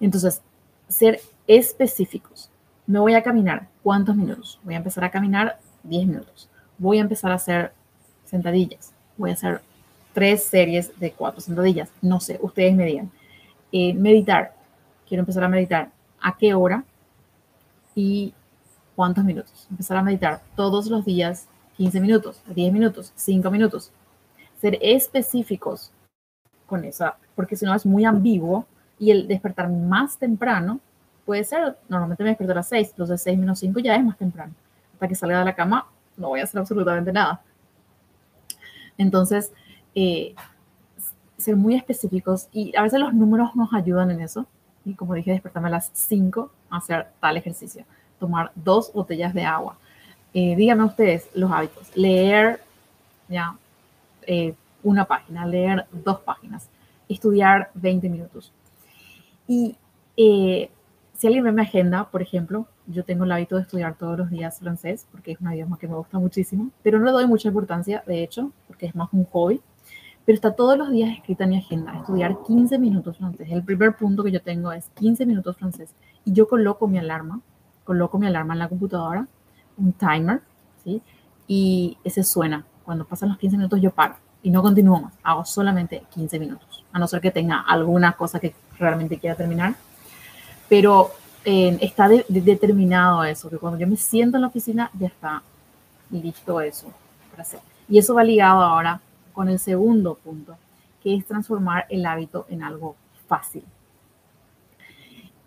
Entonces, 0.00 0.40
ser 0.88 1.20
específicos. 1.46 2.48
Me 2.86 2.98
voy 2.98 3.12
a 3.12 3.22
caminar. 3.22 3.68
¿Cuántos 3.82 4.16
minutos? 4.16 4.58
Voy 4.62 4.72
a 4.72 4.78
empezar 4.78 5.04
a 5.04 5.10
caminar 5.10 5.58
10 5.82 6.06
minutos. 6.06 6.48
Voy 6.78 6.96
a 6.96 7.02
empezar 7.02 7.30
a 7.30 7.34
hacer 7.34 7.74
sentadillas. 8.24 8.94
Voy 9.18 9.28
a 9.28 9.34
hacer 9.34 9.60
tres 10.14 10.44
series 10.44 10.98
de 10.98 11.12
cuatro 11.12 11.42
sentadillas. 11.42 11.90
No 12.00 12.20
sé, 12.20 12.38
ustedes 12.40 12.74
me 12.74 12.86
digan. 12.86 13.10
Eh, 13.70 13.92
meditar. 13.92 14.54
Quiero 15.06 15.20
empezar 15.20 15.44
a 15.44 15.48
meditar. 15.48 15.90
¿A 16.22 16.38
qué 16.38 16.54
hora? 16.54 16.84
Y 17.94 18.32
cuántos 18.96 19.24
minutos. 19.24 19.66
Empezar 19.70 19.98
a 19.98 20.02
meditar 20.02 20.40
todos 20.56 20.86
los 20.86 21.04
días 21.04 21.48
15 21.76 22.00
minutos, 22.00 22.42
10 22.46 22.72
minutos, 22.72 23.12
5 23.16 23.50
minutos. 23.50 23.90
Ser 24.60 24.78
específicos 24.80 25.92
con 26.66 26.84
esa, 26.84 27.16
porque 27.34 27.56
si 27.56 27.64
no 27.64 27.74
es 27.74 27.84
muy 27.84 28.04
ambiguo 28.04 28.66
y 28.98 29.10
el 29.10 29.28
despertar 29.28 29.68
más 29.68 30.16
temprano 30.18 30.80
puede 31.26 31.44
ser, 31.44 31.76
normalmente 31.88 32.22
me 32.22 32.30
despierto 32.30 32.52
a 32.52 32.56
las 32.56 32.68
6, 32.68 32.90
entonces 32.90 33.22
6 33.22 33.38
menos 33.38 33.58
5 33.58 33.80
ya 33.80 33.96
es 33.96 34.04
más 34.04 34.16
temprano 34.16 34.54
que 35.08 35.14
salga 35.14 35.38
de 35.38 35.44
la 35.44 35.54
cama, 35.54 35.86
no 36.16 36.28
voy 36.28 36.40
a 36.40 36.44
hacer 36.44 36.60
absolutamente 36.60 37.12
nada. 37.12 37.42
Entonces, 38.98 39.52
eh, 39.94 40.34
ser 41.36 41.56
muy 41.56 41.74
específicos 41.74 42.48
y 42.52 42.74
a 42.76 42.82
veces 42.82 43.00
los 43.00 43.12
números 43.14 43.54
nos 43.54 43.72
ayudan 43.72 44.10
en 44.10 44.20
eso. 44.20 44.46
Y 44.84 44.94
como 44.94 45.14
dije, 45.14 45.32
despertarme 45.32 45.68
a 45.68 45.72
las 45.72 45.90
5 45.92 46.50
a 46.70 46.76
hacer 46.76 47.08
tal 47.20 47.36
ejercicio. 47.36 47.84
Tomar 48.18 48.52
dos 48.54 48.92
botellas 48.92 49.34
de 49.34 49.44
agua. 49.44 49.78
Eh, 50.34 50.56
díganme 50.56 50.84
ustedes 50.84 51.28
los 51.34 51.50
hábitos. 51.50 51.94
Leer 51.96 52.60
ya 53.28 53.56
eh, 54.26 54.54
una 54.82 55.04
página, 55.04 55.46
leer 55.46 55.86
dos 55.92 56.20
páginas, 56.20 56.68
estudiar 57.08 57.70
20 57.74 58.08
minutos. 58.08 58.52
Y 59.46 59.76
si 60.16 61.26
alguien 61.26 61.44
ve 61.44 61.52
mi 61.52 61.62
agenda, 61.62 62.04
por 62.10 62.22
ejemplo, 62.22 62.66
yo 62.86 63.04
tengo 63.04 63.24
el 63.24 63.32
hábito 63.32 63.56
de 63.56 63.62
estudiar 63.62 63.94
todos 63.94 64.18
los 64.18 64.30
días 64.30 64.58
francés 64.58 65.06
porque 65.12 65.32
es 65.32 65.40
un 65.40 65.52
idioma 65.52 65.78
que 65.78 65.86
me 65.86 65.94
gusta 65.94 66.18
muchísimo, 66.18 66.70
pero 66.82 66.98
no 66.98 67.06
le 67.06 67.12
doy 67.12 67.26
mucha 67.26 67.48
importancia, 67.48 68.02
de 68.06 68.22
hecho, 68.22 68.50
porque 68.66 68.86
es 68.86 68.94
más 68.94 69.08
un 69.12 69.24
hobby. 69.26 69.60
Pero 70.24 70.36
está 70.36 70.52
todos 70.52 70.78
los 70.78 70.90
días 70.90 71.16
escrita 71.16 71.44
en 71.44 71.50
mi 71.50 71.58
agenda, 71.58 71.96
estudiar 71.96 72.38
15 72.46 72.78
minutos 72.78 73.18
francés. 73.18 73.48
El 73.50 73.64
primer 73.64 73.96
punto 73.96 74.22
que 74.22 74.30
yo 74.30 74.40
tengo 74.40 74.72
es 74.72 74.88
15 74.94 75.26
minutos 75.26 75.56
francés. 75.56 75.90
Y 76.24 76.32
yo 76.32 76.46
coloco 76.46 76.86
mi 76.86 76.98
alarma, 76.98 77.40
coloco 77.84 78.18
mi 78.18 78.26
alarma 78.26 78.54
en 78.54 78.60
la 78.60 78.68
computadora, 78.68 79.26
un 79.76 79.92
timer. 79.92 80.40
Y 81.46 81.98
ese 82.04 82.22
suena. 82.22 82.64
Cuando 82.84 83.04
pasan 83.04 83.28
los 83.28 83.38
15 83.38 83.56
minutos 83.56 83.80
yo 83.80 83.90
paro 83.90 84.16
y 84.42 84.50
no 84.50 84.62
continúo 84.62 85.00
más. 85.00 85.14
Hago 85.22 85.44
solamente 85.44 86.02
15 86.14 86.38
minutos, 86.40 86.84
a 86.92 86.98
no 86.98 87.06
ser 87.06 87.20
que 87.20 87.30
tenga 87.30 87.60
alguna 87.60 88.12
cosa 88.12 88.40
que 88.40 88.54
realmente 88.78 89.18
quiera 89.18 89.36
terminar. 89.36 89.74
Pero 90.68 91.12
está 91.44 92.08
determinado 92.08 93.24
eso, 93.24 93.50
que 93.50 93.58
cuando 93.58 93.78
yo 93.78 93.86
me 93.86 93.96
siento 93.96 94.36
en 94.36 94.42
la 94.42 94.48
oficina 94.48 94.90
ya 94.98 95.08
está 95.08 95.42
listo 96.10 96.60
eso 96.60 96.92
para 97.30 97.42
hacer. 97.42 97.60
Y 97.88 97.98
eso 97.98 98.14
va 98.14 98.24
ligado 98.24 98.62
ahora 98.62 99.00
con 99.32 99.48
el 99.48 99.58
segundo 99.58 100.14
punto, 100.14 100.56
que 101.02 101.14
es 101.14 101.26
transformar 101.26 101.86
el 101.88 102.04
hábito 102.06 102.46
en 102.48 102.62
algo 102.62 102.96
fácil. 103.26 103.64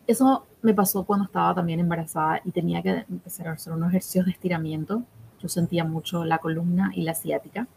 Eso 0.07 0.45
me 0.65 0.73
pasó 0.73 1.03
cuando 1.03 1.25
estaba 1.25 1.53
también 1.53 1.79
embarazada 1.79 2.41
y 2.43 2.49
tenía 2.49 2.81
que 2.81 3.05
empezar 3.07 3.49
a 3.49 3.51
hacer 3.51 3.71
unos 3.71 3.89
ejercicios 3.89 4.25
de 4.25 4.31
estiramiento. 4.31 5.03
Yo 5.39 5.47
sentía 5.47 5.83
mucho 5.83 6.25
la 6.25 6.39
columna 6.39 6.91
y 6.95 7.03
la 7.03 7.13
ciática. 7.13 7.67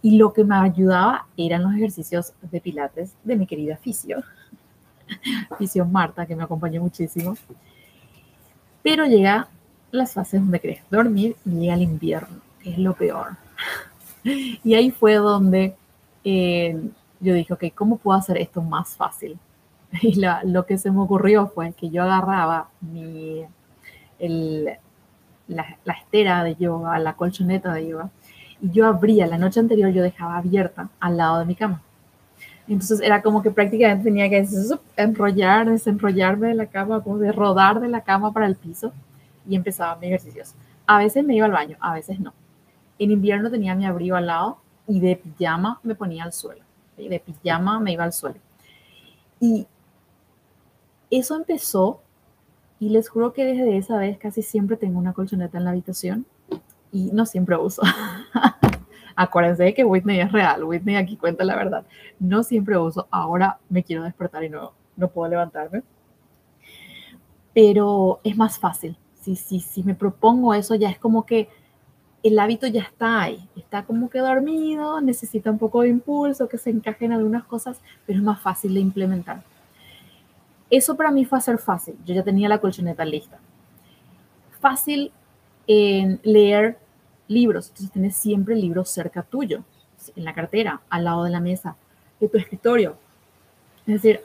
Y 0.00 0.16
lo 0.16 0.32
que 0.32 0.44
me 0.44 0.54
ayudaba 0.54 1.26
eran 1.36 1.64
los 1.64 1.74
ejercicios 1.74 2.32
de 2.42 2.60
pilates 2.60 3.14
de 3.24 3.34
mi 3.34 3.46
querida 3.46 3.76
fisio, 3.76 4.22
Visión 5.58 5.90
Marta, 5.92 6.26
que 6.26 6.36
me 6.36 6.44
acompañó 6.44 6.80
muchísimo. 6.80 7.36
Pero 8.84 9.04
llega 9.06 9.48
las 9.90 10.12
fases 10.12 10.40
donde 10.40 10.60
querés 10.60 10.82
dormir 10.90 11.34
y 11.44 11.50
llega 11.50 11.74
el 11.74 11.82
invierno, 11.82 12.40
que 12.62 12.70
es 12.70 12.78
lo 12.78 12.94
peor. 12.94 13.36
Y 14.62 14.74
ahí 14.74 14.90
fue 14.90 15.14
donde 15.14 15.74
eh, 16.24 16.78
yo 17.20 17.32
dije, 17.32 17.54
ok, 17.54 17.64
¿cómo 17.74 17.96
puedo 17.96 18.18
hacer 18.18 18.36
esto 18.36 18.60
más 18.60 18.94
fácil? 18.94 19.38
Y 20.02 20.20
lo 20.44 20.66
que 20.66 20.78
se 20.78 20.90
me 20.90 21.00
ocurrió 21.00 21.48
fue 21.48 21.72
que 21.72 21.90
yo 21.90 22.04
agarraba 22.04 22.68
mi, 22.80 23.42
la, 24.20 25.76
la 25.84 25.92
estera 25.92 26.44
de 26.44 26.54
yoga, 26.54 26.98
la 26.98 27.14
colchoneta 27.14 27.72
de 27.72 27.88
yoga, 27.88 28.10
y 28.60 28.70
yo 28.70 28.86
abría, 28.86 29.26
la 29.26 29.38
noche 29.38 29.60
anterior 29.60 29.90
yo 29.90 30.02
dejaba 30.02 30.36
abierta 30.36 30.88
al 31.00 31.16
lado 31.16 31.40
de 31.40 31.46
mi 31.46 31.54
cama. 31.54 31.82
Entonces 32.68 33.00
era 33.00 33.20
como 33.20 33.42
que 33.42 33.50
prácticamente 33.50 34.04
tenía 34.04 34.30
que 34.30 34.46
enrollar, 34.96 35.68
desenrollarme 35.68 36.48
de 36.48 36.54
la 36.54 36.66
cama, 36.66 37.02
como 37.02 37.18
de 37.18 37.32
rodar 37.32 37.80
de 37.80 37.88
la 37.88 38.02
cama 38.02 38.32
para 38.32 38.46
el 38.46 38.54
piso 38.54 38.92
y 39.48 39.56
empezaba 39.56 39.96
mis 39.96 40.08
ejercicios. 40.08 40.54
A 40.86 40.98
veces 40.98 41.24
me 41.24 41.34
iba 41.34 41.46
al 41.46 41.52
baño, 41.52 41.76
a 41.80 41.94
veces 41.94 42.20
no. 42.20 42.32
En 42.98 43.10
invierno 43.10 43.50
tenía 43.50 43.74
mi 43.74 43.86
abrigo 43.86 44.14
al 44.14 44.28
lado 44.28 44.58
y 44.86 45.00
de 45.00 45.16
pijama 45.16 45.80
me 45.82 45.96
ponía 45.96 46.22
al 46.22 46.32
suelo. 46.32 46.62
De 46.96 47.18
pijama 47.18 47.80
me 47.80 47.92
iba 47.92 48.04
al 48.04 48.12
suelo. 48.12 48.36
Y 49.40 49.66
eso 51.10 51.36
empezó 51.36 52.02
y 52.78 52.88
les 52.88 53.08
juro 53.08 53.32
que 53.32 53.44
desde 53.44 53.76
esa 53.76 53.98
vez 53.98 54.18
casi 54.18 54.42
siempre 54.42 54.76
tengo 54.76 54.98
una 54.98 55.12
colchoneta 55.12 55.58
en 55.58 55.64
la 55.64 55.70
habitación 55.70 56.26
y 56.92 57.10
no 57.12 57.26
siempre 57.26 57.56
uso. 57.56 57.82
Acuérdense 59.16 59.64
de 59.64 59.74
que 59.74 59.84
Whitney 59.84 60.20
es 60.20 60.32
real, 60.32 60.64
Whitney 60.64 60.96
aquí 60.96 61.16
cuenta 61.16 61.44
la 61.44 61.56
verdad. 61.56 61.84
No 62.18 62.42
siempre 62.42 62.78
uso, 62.78 63.06
ahora 63.10 63.58
me 63.68 63.84
quiero 63.84 64.02
despertar 64.02 64.44
y 64.44 64.48
no, 64.48 64.72
no 64.96 65.08
puedo 65.08 65.28
levantarme. 65.28 65.82
Pero 67.52 68.20
es 68.24 68.36
más 68.36 68.58
fácil. 68.58 68.96
Si, 69.20 69.36
si, 69.36 69.60
si 69.60 69.82
me 69.82 69.94
propongo 69.94 70.54
eso, 70.54 70.74
ya 70.74 70.88
es 70.88 70.98
como 70.98 71.26
que 71.26 71.48
el 72.22 72.38
hábito 72.38 72.66
ya 72.66 72.82
está 72.82 73.22
ahí, 73.22 73.48
está 73.56 73.84
como 73.84 74.10
que 74.10 74.18
dormido, 74.18 75.00
necesita 75.00 75.50
un 75.50 75.58
poco 75.58 75.82
de 75.82 75.88
impulso, 75.88 76.48
que 76.48 76.58
se 76.58 76.70
encaje 76.70 77.04
en 77.04 77.12
algunas 77.12 77.44
cosas, 77.44 77.80
pero 78.06 78.18
es 78.18 78.24
más 78.24 78.40
fácil 78.40 78.74
de 78.74 78.80
implementar. 78.80 79.42
Eso 80.70 80.96
para 80.96 81.10
mí 81.10 81.24
fue 81.24 81.38
hacer 81.38 81.58
fácil, 81.58 81.96
yo 82.04 82.14
ya 82.14 82.22
tenía 82.22 82.48
la 82.48 82.58
colchoneta 82.58 83.04
lista. 83.04 83.38
Fácil 84.60 85.12
en 85.66 86.20
leer 86.22 86.78
libros, 87.28 87.68
entonces 87.68 87.92
tienes 87.92 88.16
siempre 88.16 88.54
libros 88.56 88.90
cerca 88.90 89.22
tuyo, 89.22 89.64
en 90.16 90.24
la 90.24 90.34
cartera, 90.34 90.80
al 90.88 91.04
lado 91.04 91.24
de 91.24 91.30
la 91.30 91.40
mesa, 91.40 91.76
de 92.20 92.28
tu 92.28 92.38
escritorio. 92.38 92.96
Es 93.86 93.94
decir, 93.94 94.20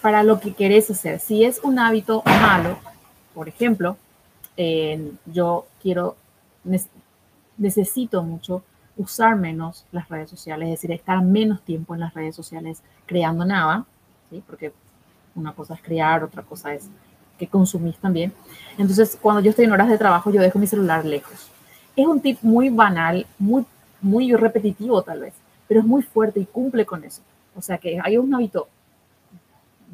para 0.00 0.22
lo 0.22 0.40
que 0.40 0.54
querés 0.54 0.90
hacer. 0.90 1.20
Si 1.20 1.44
es 1.44 1.60
un 1.62 1.78
hábito 1.78 2.22
malo, 2.24 2.78
por 3.34 3.48
ejemplo, 3.48 3.96
yo 5.26 5.66
quiero 5.80 6.16
necesito 7.56 8.22
mucho 8.22 8.62
usar 8.96 9.36
menos 9.36 9.86
las 9.92 10.08
redes 10.08 10.28
sociales, 10.28 10.68
es 10.68 10.72
decir, 10.72 10.92
estar 10.92 11.22
menos 11.22 11.62
tiempo 11.62 11.94
en 11.94 12.00
las 12.00 12.12
redes 12.14 12.34
sociales 12.34 12.82
creando 13.06 13.44
nada, 13.44 13.86
¿sí? 14.30 14.42
porque 14.46 14.72
una 15.40 15.52
cosa 15.52 15.74
es 15.74 15.82
crear, 15.82 16.22
otra 16.22 16.42
cosa 16.42 16.74
es 16.74 16.88
que 17.38 17.46
consumís 17.46 17.96
también. 17.96 18.32
Entonces, 18.78 19.18
cuando 19.20 19.40
yo 19.40 19.50
estoy 19.50 19.64
en 19.64 19.72
horas 19.72 19.88
de 19.88 19.98
trabajo, 19.98 20.30
yo 20.30 20.40
dejo 20.40 20.58
mi 20.58 20.66
celular 20.66 21.04
lejos. 21.04 21.50
Es 21.96 22.06
un 22.06 22.20
tip 22.20 22.38
muy 22.42 22.68
banal, 22.68 23.26
muy, 23.38 23.64
muy 24.00 24.34
repetitivo 24.34 25.02
tal 25.02 25.20
vez, 25.20 25.34
pero 25.66 25.80
es 25.80 25.86
muy 25.86 26.02
fuerte 26.02 26.40
y 26.40 26.46
cumple 26.46 26.86
con 26.86 27.04
eso. 27.04 27.22
O 27.56 27.62
sea 27.62 27.78
que 27.78 28.00
hay 28.02 28.16
un 28.16 28.34
hábito 28.34 28.68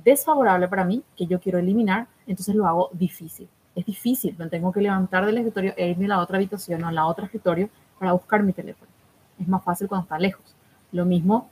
desfavorable 0.05 0.69
para 0.69 0.85
mí 0.85 1.03
que 1.17 1.27
yo 1.27 1.41
quiero 1.41 1.59
eliminar, 1.59 2.07
entonces 2.27 2.55
lo 2.55 2.67
hago 2.67 2.91
difícil 2.93 3.49
es 3.77 3.85
difícil, 3.85 4.35
me 4.39 4.49
tengo 4.49 4.73
que 4.73 4.81
levantar 4.81 5.27
del 5.27 5.37
escritorio 5.37 5.75
e 5.77 5.91
irme 5.91 6.07
a 6.07 6.09
la 6.09 6.21
otra 6.21 6.39
habitación 6.39 6.83
o 6.83 6.89
a 6.89 6.93
la 6.93 7.07
otra 7.07 7.27
escritorio 7.27 7.69
para 7.99 8.13
buscar 8.13 8.43
mi 8.43 8.55
teléfono. 8.55 8.91
Es 9.39 9.47
más 9.47 9.63
fácil 9.63 9.87
cuando 9.87 10.05
está 10.05 10.19
lejos. 10.19 10.57
Lo 10.93 11.05
mismo, 11.05 11.51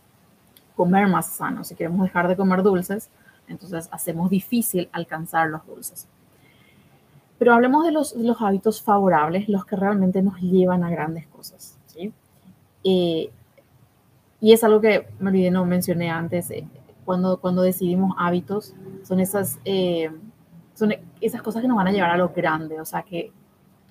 comer 0.75 1.07
más 1.07 1.27
sano. 1.27 1.65
Si 1.65 1.75
queremos 1.75 2.03
dejar 2.03 2.27
de 2.27 2.35
comer 2.35 2.63
dulces, 2.63 3.11
entonces 3.49 3.89
hacemos 3.93 4.31
difícil 4.31 4.89
alcanzar 4.93 5.49
los 5.49 5.67
dulces. 5.67 6.07
Pero 7.39 7.53
hablemos 7.55 7.85
de 7.85 7.93
los, 7.93 8.15
los 8.15 8.41
hábitos 8.41 8.83
favorables, 8.83 9.49
los 9.49 9.65
que 9.65 9.77
realmente 9.77 10.23
nos 10.23 10.41
llevan 10.41 10.85
a 10.85 10.91
grandes 10.91 11.27
cosas. 11.27 11.79
¿sí? 11.87 12.13
Eh, 12.85 13.31
y 14.41 14.53
es 14.53 14.63
algo 14.63 14.81
que 14.81 15.09
me 15.19 15.31
olvidé, 15.31 15.51
no 15.51 15.65
mencioné 15.65 16.11
antes, 16.11 16.51
eh, 16.51 16.67
cuando, 17.05 17.41
cuando 17.41 17.63
decidimos 17.63 18.15
hábitos, 18.19 18.75
son 19.03 19.21
esas... 19.21 19.59
Eh, 19.65 20.11
son 20.75 20.93
esas 21.21 21.41
cosas 21.41 21.63
que 21.63 21.69
nos 21.69 21.77
van 21.77 21.87
a 21.87 21.93
llevar 21.93 22.11
a 22.11 22.17
lo 22.17 22.31
grande, 22.31 22.81
o 22.81 22.85
sea 22.85 23.03
que 23.03 23.33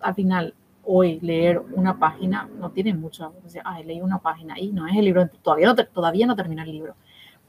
al 0.02 0.14
final 0.14 0.54
hoy 0.84 1.20
leer 1.22 1.62
una 1.74 1.98
página 1.98 2.50
no 2.60 2.72
tiene 2.72 2.94
mucho, 2.94 3.34
o 3.46 3.50
sea, 3.50 3.64
ay, 3.66 3.86
leí 3.86 4.02
una 4.02 4.20
página 4.20 4.60
y 4.60 4.72
no 4.72 4.86
es 4.88 4.96
el 4.98 5.06
libro, 5.06 5.30
todavía 5.42 5.68
no, 5.68 5.76
todavía 5.76 6.28
no 6.28 6.36
termina 6.36 6.64
el 6.64 6.72
libro, 6.72 6.96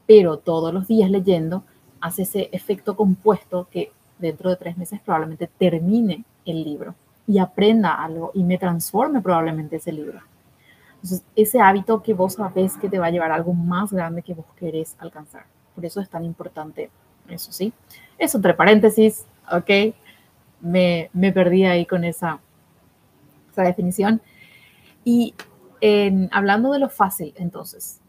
pero 0.07 0.37
todos 0.37 0.73
los 0.73 0.87
días 0.87 1.11
leyendo 1.11 1.63
hace 2.01 2.23
ese 2.23 2.49
efecto 2.51 2.95
compuesto 2.95 3.67
que 3.71 3.91
dentro 4.17 4.49
de 4.49 4.55
tres 4.55 4.77
meses 4.77 4.99
probablemente 5.01 5.49
termine 5.57 6.23
el 6.45 6.63
libro 6.63 6.95
y 7.27 7.39
aprenda 7.39 7.93
algo 7.93 8.31
y 8.33 8.43
me 8.43 8.57
transforme 8.57 9.21
probablemente 9.21 9.77
ese 9.77 9.91
libro. 9.91 10.21
Ese 11.35 11.59
hábito 11.59 12.01
que 12.01 12.13
vos 12.13 12.33
sabés 12.33 12.77
que 12.77 12.89
te 12.89 12.99
va 12.99 13.07
a 13.07 13.11
llevar 13.11 13.31
a 13.31 13.35
algo 13.35 13.53
más 13.53 13.91
grande 13.91 14.23
que 14.23 14.33
vos 14.33 14.45
querés 14.55 14.95
alcanzar. 14.99 15.45
Por 15.73 15.85
eso 15.85 16.01
es 16.01 16.09
tan 16.09 16.23
importante 16.23 16.89
eso, 17.27 17.51
¿sí? 17.51 17.73
Eso 18.17 18.37
entre 18.37 18.53
paréntesis, 18.53 19.25
¿ok? 19.51 19.95
Me, 20.61 21.09
me 21.13 21.31
perdí 21.31 21.65
ahí 21.65 21.85
con 21.85 22.03
esa, 22.03 22.39
esa 23.51 23.63
definición. 23.63 24.21
Y 25.03 25.35
en, 25.81 26.29
hablando 26.31 26.71
de 26.71 26.79
lo 26.79 26.89
fácil, 26.89 27.33
entonces, 27.37 27.99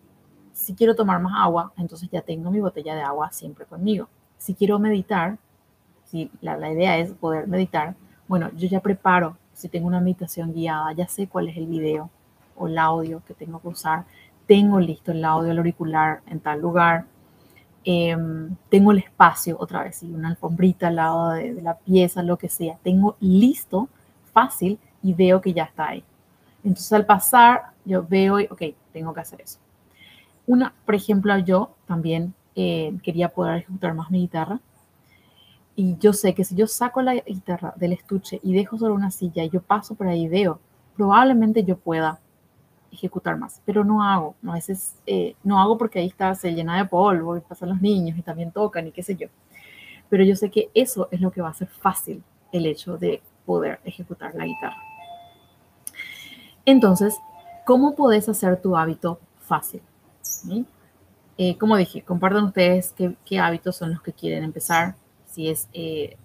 si 0.57 0.75
quiero 0.75 0.95
tomar 0.95 1.21
más 1.21 1.35
agua, 1.37 1.73
entonces 1.77 2.09
ya 2.11 2.23
tengo 2.23 2.51
mi 2.51 2.61
botella 2.61 2.95
de 2.95 3.03
agua 3.03 3.31
siempre 3.31 3.67
conmigo. 3.67 4.09
Si 4.39 4.55
quiero 4.55 4.79
meditar, 4.79 5.39
si 6.07 6.31
la, 6.41 6.73
idea 6.73 6.99
es 6.99 7.13
poder 7.13 7.47
meditar, 7.47 7.95
bueno, 8.29 8.51
yo 8.57 8.69
ya 8.69 8.81
preparo, 8.81 9.37
si 9.53 9.69
tengo 9.69 9.87
una 9.87 10.01
meditación 10.01 10.53
guiada, 10.53 10.93
ya 10.93 11.09
sé 11.09 11.27
cuál 11.27 11.49
es 11.49 11.57
el 11.57 11.67
video 11.67 12.11
o 12.57 12.69
el 12.69 12.79
audio 12.79 13.23
que 13.27 13.35
tengo 13.35 13.61
que 13.61 13.69
usar, 13.69 14.05
tengo 14.47 14.81
listo 14.81 15.13
el 15.13 15.25
audio, 15.25 15.51
el 15.51 15.59
auricular 15.59 16.23
en 16.27 16.41
tal 16.41 16.61
lugar, 16.61 17.05
Em, 17.89 18.57
tengo 18.69 18.91
el 18.91 18.99
espacio 18.99 19.57
otra 19.61 19.85
vez, 19.85 20.03
y 20.03 20.13
una 20.13 20.31
alfombrita 20.31 20.89
al 20.89 20.97
lado 20.97 21.31
de, 21.31 21.63
la 21.63 21.77
pieza, 21.77 22.21
lo 22.21 22.37
que 22.37 22.49
sea, 22.49 22.77
tengo 22.83 23.17
listo, 23.21 23.89
fácil, 24.33 24.81
y 25.05 25.15
veo 25.15 25.41
que 25.41 25.53
ya 25.53 25.63
está 25.63 25.91
ahí. 25.91 26.03
Entonces 26.65 26.93
al 26.93 27.07
pasar, 27.07 27.63
yo 27.85 28.03
veo, 28.03 28.39
ok, 28.51 28.61
tengo 28.93 29.15
que 29.15 29.21
hacer 29.21 29.41
eso. 29.41 29.61
Una, 30.47 30.75
por 30.85 30.95
ejemplo, 30.95 31.37
yo 31.39 31.75
también 31.87 32.35
eh, 32.55 32.97
quería 33.03 33.29
poder 33.29 33.59
ejecutar 33.59 33.95
más 33.95 34.11
mi 34.11 34.21
guitarra. 34.21 34.61
Y 35.75 35.97
yo 35.99 36.13
sé 36.13 36.35
que 36.35 36.45
si 36.45 36.55
yo 36.55 36.67
saco 36.67 37.03
la 37.03 37.15
guitarra 37.17 37.75
del 37.77 37.93
estuche 37.93 38.41
y 38.43 38.55
dejo 38.55 38.79
sobre 38.79 38.95
una 38.95 39.11
silla 39.11 39.45
y 39.45 39.51
yo 39.51 39.61
paso 39.61 39.95
por 39.95 40.09
ahí 40.09 40.23
y 40.23 40.29
veo, 40.29 40.59
probablemente 40.97 41.65
yo 41.65 41.77
pueda 41.77 42.19
ejecutar 42.91 43.37
más, 43.37 43.61
pero 43.67 43.85
no 43.85 44.03
hago, 44.03 44.35
a 44.47 44.55
veces 44.55 44.97
eh, 45.07 45.37
no 45.45 45.61
hago 45.61 45.77
porque 45.77 45.99
ahí 45.99 46.07
está, 46.07 46.35
se 46.35 46.55
llena 46.55 46.79
de 46.79 46.87
polvo 46.87 47.37
y 47.37 47.41
pasan 47.41 47.69
los 47.69 47.83
niños 47.83 48.17
y 48.17 48.23
también 48.23 48.53
tocan 48.53 48.87
y 48.87 48.93
qué 48.93 49.03
sé 49.03 49.17
yo. 49.17 49.29
Pero 50.09 50.25
yo 50.25 50.35
sé 50.37 50.51
que 50.51 50.71
eso 50.73 51.09
es 51.11 51.21
lo 51.21 51.31
que 51.31 51.43
va 51.43 51.49
a 51.49 51.51
hacer 51.51 51.69
fácil 51.69 52.23
el 52.53 52.65
hecho 52.65 52.97
de 52.97 53.21
poder 53.45 53.81
ejecutar 53.85 54.35
la 54.35 54.47
guitarra. 54.47 54.83
Entonces, 56.65 57.19
¿cómo 57.65 57.95
podés 57.95 58.29
hacer 58.29 58.61
tu 58.61 58.77
hábito 58.77 59.21
fácil? 59.41 59.83
Eh, 61.39 61.59
como 61.59 61.77
dije, 61.77 62.03
compartan 62.03 62.45
ustedes 62.45 62.95
qué, 63.25 63.39
hábitos 63.39 63.77
son 63.77 63.93
los 63.93 64.03
que 64.03 64.13
quieren 64.13 64.45
empezar. 64.45 64.95
Si 65.27 65.49
es 65.49 65.69
eh, 65.73 66.17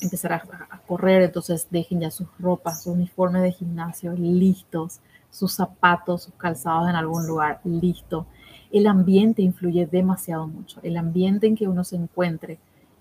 empezar 0.00 0.32
a, 0.32 0.42
a, 0.70 0.78
correr, 0.80 1.22
entonces 1.22 1.66
dejen 1.70 2.00
ya 2.00 2.10
sus 2.10 2.28
ropas, 2.38 2.82
sus 2.82 2.94
uniformes 2.94 3.42
de 3.42 3.52
gimnasio 3.52 4.12
listos 4.12 5.00
sus 5.32 5.54
zapatos, 5.54 6.24
sus 6.24 6.34
calzados 6.34 6.88
en 6.88 6.94
algún 6.94 7.26
lugar, 7.26 7.60
listo. 7.64 8.26
El 8.70 8.86
ambiente 8.86 9.42
influye 9.42 9.86
demasiado 9.86 10.46
mucho. 10.46 10.78
El 10.82 10.96
ambiente 10.98 11.46
en 11.46 11.56
que 11.56 11.66
uno 11.66 11.82
se 11.82 11.96
encuentre 11.96 12.58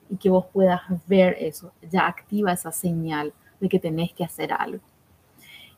y 0.09 0.15
que 0.15 0.29
vos 0.29 0.45
puedas 0.51 0.81
ver 1.07 1.35
eso, 1.39 1.71
ya 1.89 2.07
activa 2.07 2.53
esa 2.53 2.71
señal 2.71 3.33
de 3.59 3.69
que 3.69 3.79
tenés 3.79 4.13
que 4.13 4.23
hacer 4.23 4.53
algo. 4.53 4.83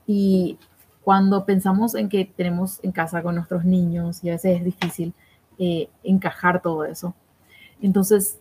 Y 0.05 0.57
cuando 1.03 1.45
pensamos 1.45 1.95
en 1.95 2.09
que 2.09 2.25
tenemos 2.25 2.79
en 2.83 2.91
casa 2.91 3.21
con 3.21 3.35
nuestros 3.35 3.65
niños 3.65 4.23
y 4.23 4.29
a 4.29 4.33
veces 4.33 4.57
es 4.57 4.63
difícil 4.63 5.13
eh, 5.59 5.89
encajar 6.03 6.61
todo 6.61 6.85
eso, 6.85 7.13
entonces 7.81 8.39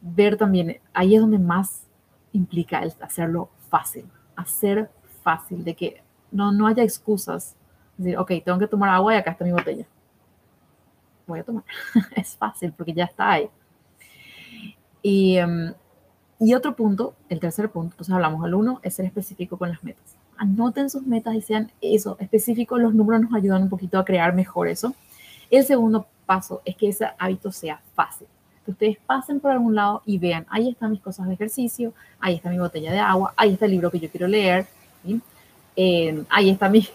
ver 0.00 0.36
también, 0.36 0.80
ahí 0.92 1.14
es 1.14 1.20
donde 1.20 1.38
más 1.38 1.86
implica 2.32 2.80
el 2.82 2.92
hacerlo 3.00 3.50
fácil, 3.68 4.06
hacer 4.36 4.90
fácil, 5.22 5.64
de 5.64 5.74
que 5.74 6.02
no, 6.30 6.52
no 6.52 6.66
haya 6.66 6.82
excusas. 6.82 7.56
Decir, 7.96 8.16
ok, 8.18 8.32
tengo 8.44 8.58
que 8.58 8.66
tomar 8.66 8.90
agua 8.90 9.14
y 9.14 9.18
acá 9.18 9.32
está 9.32 9.44
mi 9.44 9.52
botella. 9.52 9.86
Voy 11.26 11.40
a 11.40 11.44
tomar. 11.44 11.64
es 12.16 12.36
fácil 12.36 12.72
porque 12.72 12.92
ya 12.92 13.04
está 13.04 13.30
ahí. 13.32 13.50
Y, 15.02 15.36
em, 15.36 15.74
y 16.38 16.54
otro 16.54 16.74
punto, 16.74 17.14
el 17.28 17.40
tercer 17.40 17.70
punto, 17.70 17.94
entonces 17.94 18.14
hablamos, 18.14 18.44
el 18.46 18.54
uno 18.54 18.80
es 18.82 18.94
ser 18.94 19.06
específico 19.06 19.58
con 19.58 19.70
las 19.70 19.82
metas. 19.84 20.16
Anoten 20.40 20.88
sus 20.88 21.06
metas 21.06 21.34
y 21.34 21.42
sean 21.42 21.70
eso, 21.82 22.16
específicos, 22.18 22.80
los 22.80 22.94
números 22.94 23.20
nos 23.20 23.34
ayudan 23.34 23.64
un 23.64 23.68
poquito 23.68 23.98
a 23.98 24.06
crear 24.06 24.34
mejor 24.34 24.68
eso. 24.68 24.94
El 25.50 25.66
segundo 25.66 26.06
paso 26.24 26.62
es 26.64 26.76
que 26.76 26.88
ese 26.88 27.08
hábito 27.18 27.52
sea 27.52 27.78
fácil. 27.94 28.26
Que 28.64 28.70
ustedes 28.70 28.96
pasen 29.04 29.38
por 29.38 29.50
algún 29.50 29.74
lado 29.74 30.00
y 30.06 30.16
vean, 30.16 30.46
ahí 30.48 30.70
están 30.70 30.92
mis 30.92 31.02
cosas 31.02 31.28
de 31.28 31.34
ejercicio, 31.34 31.92
ahí 32.18 32.36
está 32.36 32.48
mi 32.48 32.58
botella 32.58 32.90
de 32.90 32.98
agua, 32.98 33.34
ahí 33.36 33.52
está 33.52 33.66
el 33.66 33.72
libro 33.72 33.90
que 33.90 34.00
yo 34.00 34.08
quiero 34.08 34.28
leer. 34.28 34.66
¿sí? 35.04 35.20
ahí 36.30 36.48
está 36.48 36.70
mi, 36.70 36.88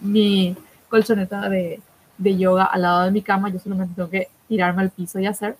mi, 0.00 0.54
colchoneta 0.90 1.48
de, 1.48 1.80
de, 2.18 2.36
yoga 2.36 2.64
al 2.64 2.82
lado 2.82 3.04
de 3.04 3.12
mi 3.12 3.22
cama, 3.22 3.48
yo 3.48 3.58
solamente 3.60 3.94
tengo 3.94 4.10
que 4.10 4.28
tirarme 4.46 4.82
al 4.82 4.90
piso 4.90 5.18
y 5.18 5.26
hacer. 5.26 5.56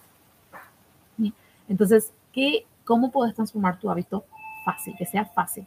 Entonces, 1.70 2.12
¿qué, 2.34 2.66
¿cómo 2.84 3.10
puedes 3.10 3.34
transformar 3.34 3.78
tu 3.80 3.90
hábito 3.90 4.26
fácil, 4.66 4.94
que 4.98 5.06
sea 5.06 5.24
fácil? 5.24 5.66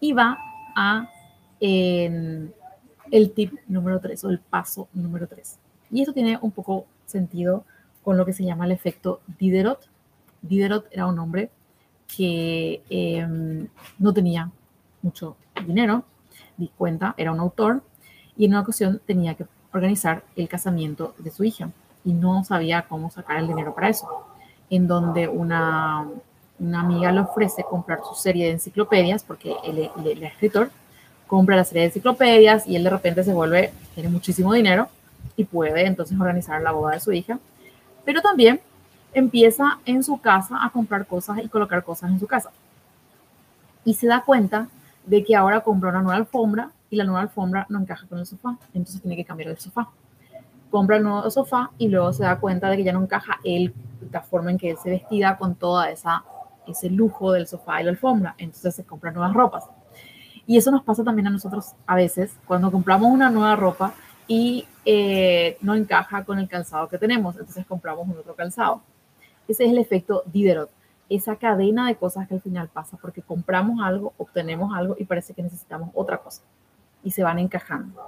Y 0.00 0.12
va 0.12 0.36
a 0.74 1.08
el 1.60 3.32
tip 3.34 3.52
número 3.68 4.00
3 4.00 4.24
o 4.24 4.30
el 4.30 4.40
paso 4.40 4.88
número 4.92 5.26
3. 5.28 5.58
Y 5.90 6.00
esto 6.00 6.12
tiene 6.12 6.38
un 6.40 6.50
poco 6.50 6.86
sentido 7.06 7.64
con 8.02 8.16
lo 8.16 8.26
que 8.26 8.32
se 8.32 8.44
llama 8.44 8.64
el 8.64 8.72
efecto 8.72 9.20
Diderot. 9.38 9.88
Diderot 10.40 10.86
era 10.90 11.06
un 11.06 11.18
hombre 11.18 11.50
que 12.16 12.82
em, 12.90 13.68
no 13.98 14.12
tenía 14.12 14.50
mucho 15.02 15.36
dinero, 15.66 16.04
di 16.56 16.68
cuenta, 16.76 17.14
era 17.16 17.32
un 17.32 17.40
autor, 17.40 17.82
y 18.36 18.46
en 18.46 18.52
una 18.52 18.60
ocasión 18.60 19.00
tenía 19.06 19.34
que 19.34 19.46
organizar 19.72 20.24
el 20.36 20.48
casamiento 20.48 21.14
de 21.18 21.30
su 21.30 21.44
hija 21.44 21.70
y 22.04 22.12
no 22.12 22.44
sabía 22.44 22.86
cómo 22.88 23.10
sacar 23.10 23.38
el 23.38 23.46
dinero 23.46 23.74
para 23.74 23.88
eso. 23.88 24.26
En 24.70 24.86
donde 24.86 25.28
una, 25.28 26.08
una 26.62 26.80
amiga 26.80 27.10
le 27.10 27.20
ofrece 27.20 27.64
comprar 27.64 28.00
su 28.08 28.14
serie 28.14 28.46
de 28.46 28.52
enciclopedias, 28.52 29.24
porque 29.24 29.54
él, 29.64 29.90
es 30.06 30.22
escritor, 30.22 30.70
compra 31.26 31.56
la 31.56 31.64
serie 31.64 31.82
de 31.82 31.88
enciclopedias 31.88 32.66
y 32.66 32.76
él 32.76 32.84
de 32.84 32.90
repente 32.90 33.24
se 33.24 33.32
vuelve, 33.32 33.72
tiene 33.94 34.08
muchísimo 34.08 34.52
dinero 34.52 34.88
y 35.36 35.44
puede 35.44 35.86
entonces 35.86 36.18
organizar 36.18 36.62
la 36.62 36.72
boda 36.72 36.94
de 36.94 37.00
su 37.00 37.12
hija. 37.12 37.38
Pero 38.04 38.22
también 38.22 38.60
empieza 39.12 39.78
en 39.84 40.02
su 40.04 40.20
casa 40.20 40.64
a 40.64 40.70
comprar 40.70 41.06
cosas 41.06 41.38
y 41.42 41.48
colocar 41.48 41.82
cosas 41.82 42.10
en 42.10 42.20
su 42.20 42.26
casa. 42.26 42.50
Y 43.84 43.94
se 43.94 44.06
da 44.06 44.22
cuenta 44.22 44.68
de 45.04 45.24
que 45.24 45.34
ahora 45.34 45.60
compra 45.60 45.90
una 45.90 46.02
nueva 46.02 46.16
alfombra 46.16 46.70
y 46.90 46.96
la 46.96 47.04
nueva 47.04 47.22
alfombra 47.22 47.66
no 47.68 47.80
encaja 47.80 48.06
con 48.06 48.20
el 48.20 48.26
sofá, 48.26 48.56
entonces 48.72 49.00
tiene 49.00 49.16
que 49.16 49.24
cambiar 49.24 49.50
el 49.50 49.58
sofá. 49.58 49.88
Compra 50.70 50.96
el 50.96 51.02
nuevo 51.02 51.28
sofá 51.30 51.70
y 51.76 51.88
luego 51.88 52.12
se 52.12 52.22
da 52.22 52.38
cuenta 52.38 52.70
de 52.70 52.76
que 52.76 52.84
ya 52.84 52.92
no 52.92 53.02
encaja 53.02 53.38
él, 53.44 53.74
la 54.12 54.20
forma 54.20 54.50
en 54.50 54.58
que 54.58 54.70
él 54.70 54.76
se 54.82 54.90
vestía 54.90 55.36
con 55.36 55.54
toda 55.54 55.90
esa 55.90 56.22
ese 56.66 56.90
lujo 56.90 57.32
del 57.32 57.46
sofá 57.46 57.80
y 57.80 57.84
la 57.84 57.90
alfombra, 57.90 58.34
entonces 58.38 58.74
se 58.74 58.84
compra 58.84 59.10
nuevas 59.10 59.34
ropas. 59.34 59.64
Y 60.46 60.56
eso 60.56 60.70
nos 60.70 60.82
pasa 60.82 61.04
también 61.04 61.28
a 61.28 61.30
nosotros 61.30 61.72
a 61.86 61.94
veces 61.94 62.36
cuando 62.46 62.70
compramos 62.70 63.10
una 63.10 63.30
nueva 63.30 63.56
ropa 63.56 63.94
y 64.26 64.66
eh, 64.84 65.56
no 65.60 65.74
encaja 65.74 66.24
con 66.24 66.38
el 66.38 66.48
calzado 66.48 66.88
que 66.88 66.98
tenemos, 66.98 67.36
entonces 67.36 67.64
compramos 67.66 68.08
un 68.08 68.18
otro 68.18 68.34
calzado. 68.34 68.82
Ese 69.46 69.64
es 69.64 69.70
el 69.70 69.78
efecto 69.78 70.22
Diderot, 70.26 70.70
esa 71.08 71.36
cadena 71.36 71.86
de 71.86 71.96
cosas 71.96 72.26
que 72.26 72.34
al 72.34 72.40
final 72.40 72.68
pasa, 72.68 72.96
porque 73.00 73.22
compramos 73.22 73.80
algo, 73.82 74.14
obtenemos 74.16 74.74
algo 74.74 74.96
y 74.98 75.04
parece 75.04 75.34
que 75.34 75.42
necesitamos 75.42 75.90
otra 75.94 76.18
cosa 76.18 76.42
y 77.04 77.10
se 77.10 77.22
van 77.22 77.38
encajando. 77.38 78.00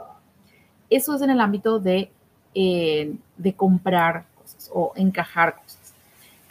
Eso 0.90 1.14
es 1.14 1.22
en 1.22 1.30
el 1.30 1.40
ámbito 1.40 1.78
de, 1.78 2.10
eh, 2.54 3.14
de 3.36 3.52
comprar 3.54 4.26
cosas 4.36 4.70
o 4.72 4.92
encajar 4.96 5.56
cosas. 5.56 5.94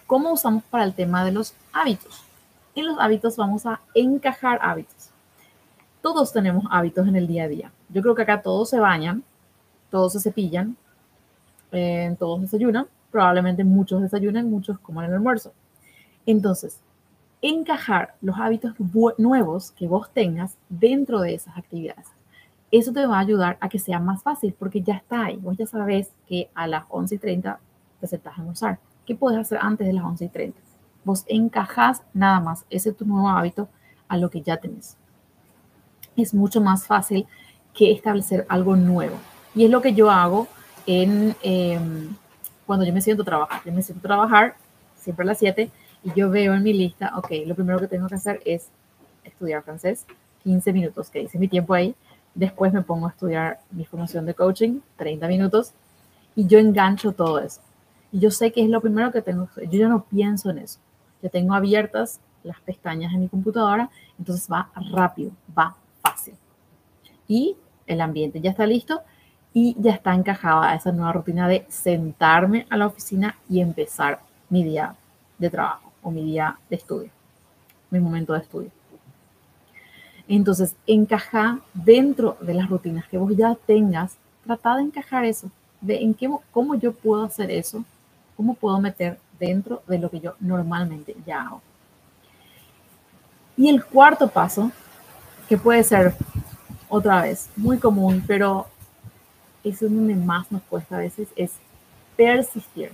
¿Cómo 0.06 0.32
usamos 0.32 0.64
para 0.66 0.84
el 0.84 0.94
tema 0.94 1.24
de 1.24 1.32
los 1.32 1.56
hábitos? 1.74 2.24
En 2.76 2.86
los 2.86 2.98
hábitos 3.00 3.36
vamos 3.36 3.66
a 3.66 3.82
encajar 3.94 4.60
hábitos. 4.62 5.10
Todos 6.02 6.32
tenemos 6.32 6.66
hábitos 6.72 7.08
en 7.08 7.16
el 7.16 7.28
día 7.28 7.44
a 7.44 7.48
día. 7.48 7.72
Yo 7.90 8.02
creo 8.02 8.16
que 8.16 8.24
acá 8.24 8.42
todos 8.42 8.70
se 8.70 8.80
bañan, 8.80 9.24
todos 9.90 10.14
se 10.14 10.20
cepillan, 10.20 10.76
eh, 11.72 12.16
todos 12.18 12.42
desayunan, 12.42 12.88
probablemente 13.12 13.64
muchos 13.64 14.02
desayunan, 14.02 14.50
muchos 14.50 14.80
comen 14.80 15.06
el 15.06 15.14
almuerzo. 15.14 15.54
Entonces, 16.26 16.80
encajar 17.42 18.16
los 18.22 18.38
hábitos 18.40 18.74
nuevos 19.18 19.72
que 19.72 19.88
vos 19.88 20.10
tengas 20.12 20.58
dentro 20.70 21.20
de 21.20 21.36
esas 21.36 21.58
actividades. 21.58 22.08
Eso 22.72 22.92
te 22.92 23.06
va 23.06 23.18
a 23.18 23.22
ayudar 23.22 23.58
a 23.62 23.70
que 23.70 23.78
sea 23.78 24.00
más 24.00 24.24
fácil 24.24 24.56
porque 24.58 24.82
ya 24.82 24.96
está 24.96 25.26
ahí. 25.26 25.38
Vos 25.38 25.58
ya 25.58 25.68
sabes 25.68 26.12
que 26.28 26.50
a 26.56 26.66
las 26.66 26.86
11 26.90 27.16
y 27.16 27.18
30 27.20 27.60
te 28.00 28.08
sentás 28.08 28.34
a 28.34 28.42
almorzar. 28.42 28.80
¿Qué 29.06 29.14
puedes 29.16 29.40
hacer 29.40 29.60
antes 29.62 29.86
de 29.86 29.94
las 29.94 30.04
11 30.04 30.26
y 30.26 30.30
30? 30.30 30.60
Vos 31.04 31.26
encajás 31.28 32.04
nada 32.14 32.40
más 32.40 32.66
ese 32.70 32.94
tu 32.94 33.06
nuevo 33.06 33.30
hábito 33.30 33.68
a 34.08 34.18
lo 34.18 34.30
que 34.30 34.42
ya 34.42 34.58
tenés. 34.58 34.98
Es 36.16 36.34
mucho 36.34 36.62
más 36.62 36.86
fácil 36.86 37.26
que 37.74 37.92
establecer 37.92 38.46
algo 38.50 38.76
nuevo. 38.76 39.18
Y 39.56 39.66
es 39.66 39.72
lo 39.72 39.82
que 39.82 39.94
yo 39.94 40.10
hago 40.12 40.48
en, 40.86 41.36
em, 41.42 42.16
cuando 42.66 42.86
yo 42.86 42.94
me 42.94 43.02
siento 43.02 43.24
a 43.24 43.26
trabajar. 43.26 43.62
Yo 43.66 43.74
me 43.74 43.82
siento 43.82 44.08
trabajar 44.08 44.56
siempre 44.96 45.24
a 45.24 45.28
las 45.28 45.40
7 45.40 45.70
y 46.04 46.14
yo 46.14 46.30
veo 46.30 46.54
en 46.54 46.64
mi 46.64 46.74
lista, 46.74 47.14
ok, 47.18 47.32
lo 47.46 47.56
primero 47.56 47.80
que 47.80 47.88
tengo 47.88 48.08
que 48.08 48.16
hacer 48.16 48.42
es 48.46 48.70
estudiar 49.24 49.64
francés, 49.64 50.06
15 50.44 50.74
minutos, 50.74 51.10
que 51.10 51.22
hice 51.22 51.40
mi 51.40 51.48
tiempo 51.48 51.74
ahí. 51.74 51.96
Después 52.36 52.74
me 52.74 52.82
pongo 52.82 53.08
a 53.08 53.12
estudiar 53.12 53.60
mi 53.72 53.86
formación 53.86 54.26
de 54.26 54.34
coaching, 54.34 54.80
30 54.98 55.28
minutos, 55.28 55.74
y 56.36 56.48
yo 56.48 56.60
engancho 56.60 57.12
todo 57.12 57.40
eso. 57.40 57.62
Y 58.12 58.20
yo 58.20 58.32
sé 58.32 58.52
que 58.52 58.64
es 58.64 58.70
lo 58.70 58.82
primero 58.82 59.12
que 59.12 59.22
tengo 59.22 59.48
que 59.56 59.68
Yo 59.68 59.80
ya 59.80 59.88
no 59.88 60.04
pienso 60.04 60.50
en 60.50 60.60
eso. 60.60 60.80
Ya 61.24 61.30
tengo 61.30 61.56
abiertas 61.56 62.20
las 62.44 62.60
pestañas 62.60 63.14
en 63.14 63.22
mi 63.22 63.28
computadora, 63.28 63.90
entonces 64.20 64.48
va 64.52 64.70
rápido, 64.92 65.32
va 65.58 65.76
fácil. 66.02 66.36
Y 67.28 67.56
el 67.88 68.02
ambiente 68.02 68.42
ya 68.42 68.52
está 68.52 68.68
listo 68.68 69.02
y 69.54 69.76
ya 69.80 69.94
está 69.94 70.14
encajada 70.14 70.76
esa 70.76 70.92
nueva 70.92 71.14
rutina 71.14 71.48
de 71.48 71.66
sentarme 71.70 72.68
a 72.70 72.78
la 72.78 72.88
oficina 72.88 73.36
y 73.50 73.62
empezar 73.62 74.20
mi 74.50 74.64
día 74.64 74.96
de 75.38 75.50
trabajo 75.50 75.92
o 76.02 76.12
mi 76.12 76.24
día 76.24 76.58
de 76.70 76.76
estudio, 76.76 77.10
mi 77.90 78.00
momento 78.00 78.34
de 78.34 78.40
estudio. 78.40 78.72
Entonces, 80.28 80.76
encaja 80.88 81.60
dentro 81.74 82.38
de 82.42 82.54
las 82.54 82.70
rutinas 82.70 83.08
que 83.08 83.18
vos 83.18 83.36
ya 83.36 83.56
tengas, 83.56 84.18
trata 84.46 84.76
de 84.76 84.84
encajar 84.84 85.26
eso, 85.26 85.52
de 85.82 86.02
en 86.02 86.14
qué, 86.14 86.30
cómo 86.52 86.76
yo 86.76 86.94
puedo 86.94 87.24
hacer 87.24 87.52
eso, 87.52 87.84
cómo 88.36 88.54
puedo 88.54 88.80
meter 88.80 89.20
dentro 89.40 89.84
de 89.88 90.00
lo 90.00 90.10
que 90.10 90.20
yo 90.20 90.36
normalmente 90.40 91.16
ya 91.26 91.42
hago. 91.42 91.62
Y 93.56 93.70
el 93.70 93.84
cuarto 93.84 94.28
paso, 94.28 94.72
que 95.48 95.58
puede 95.58 95.84
ser 95.84 96.16
otra 96.90 97.22
vez 97.22 97.50
muy 97.56 97.78
común, 97.78 98.24
pero 98.26 98.68
eso 99.64 99.86
es 99.86 99.94
donde 99.94 100.16
más 100.16 100.52
nos 100.52 100.62
cuesta 100.64 100.96
a 100.96 101.00
veces, 101.00 101.30
es 101.36 101.52
persistir. 102.16 102.92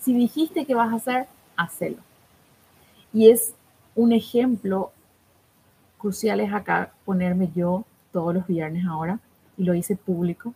Si 0.00 0.14
dijiste 0.14 0.66
que 0.66 0.74
vas 0.74 0.92
a 0.92 0.96
hacer, 0.96 1.26
hacelo. 1.56 1.98
Y 3.12 3.30
es 3.30 3.54
un 3.94 4.12
ejemplo 4.12 4.92
crucial 5.98 6.40
es 6.40 6.52
acá 6.52 6.92
ponerme 7.04 7.50
yo 7.54 7.84
todos 8.12 8.34
los 8.34 8.46
viernes 8.46 8.84
ahora, 8.86 9.18
y 9.56 9.64
lo 9.64 9.74
hice 9.74 9.96
público, 9.96 10.54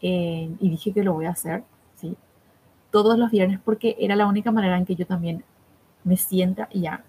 eh, 0.00 0.48
y 0.60 0.70
dije 0.70 0.92
que 0.92 1.02
lo 1.02 1.12
voy 1.12 1.26
a 1.26 1.30
hacer. 1.30 1.64
Todos 2.94 3.18
los 3.18 3.30
viernes, 3.30 3.58
porque 3.64 3.96
era 3.98 4.14
la 4.14 4.26
única 4.26 4.52
manera 4.52 4.78
en 4.78 4.86
que 4.86 4.94
yo 4.94 5.04
también 5.04 5.42
me 6.04 6.16
sienta 6.16 6.68
y 6.70 6.82
ya 6.82 7.02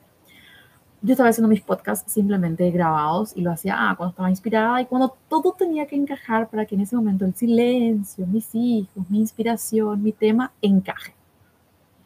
yo 1.06 1.12
estaba 1.12 1.30
haciendo 1.30 1.50
mis 1.50 1.62
podcasts 1.62 2.12
simplemente 2.12 2.72
grabados 2.72 3.34
y 3.36 3.42
lo 3.42 3.52
hacía 3.52 3.76
ah, 3.78 3.96
cuando 3.96 4.10
estaba 4.10 4.30
inspirada 4.32 4.82
y 4.82 4.88
cuando 4.88 5.16
todo 5.30 5.52
tenía 5.52 5.86
que 5.86 5.96
encajar 5.96 6.50
para 6.50 6.66
que 6.66 6.74
en 6.74 6.82
ese 6.82 6.96
momento 6.96 7.26
el 7.26 7.36
silencio, 7.36 8.26
mis 8.26 8.50
hijos, 8.56 9.08
mi 9.08 9.20
inspiración, 9.20 10.02
mi 10.02 10.12
tema 10.12 10.52
encaje. 10.64 11.14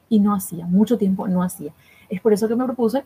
Y 0.10 0.20
no 0.20 0.36
hacía, 0.36 0.66
mucho 0.66 0.98
tiempo 0.98 1.30
no 1.30 1.42
hacía. 1.42 1.72
Es 2.10 2.20
por 2.20 2.34
eso 2.34 2.50
que 2.50 2.58
me 2.58 2.66
propuse 2.66 3.06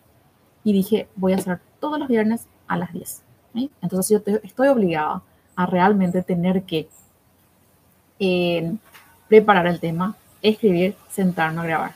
y 0.64 0.74
dije, 0.74 1.10
voy 1.16 1.34
a 1.34 1.36
hacer 1.36 1.60
todos 1.80 2.00
los 2.00 2.08
viernes 2.08 2.48
a 2.68 2.76
las 2.78 2.92
10. 2.92 3.22
Entonces 3.84 4.10
yo 4.10 4.34
estoy 4.42 4.70
obligada 4.70 5.22
a 5.56 5.66
realmente 5.68 6.24
tener 6.24 6.64
que 6.64 6.90
eh, 8.18 8.76
preparar 9.28 9.68
el 9.68 9.80
tema, 9.80 10.16
escribir, 10.44 10.96
sentarme 11.10 11.62
a 11.62 11.64
grabar. 11.64 11.96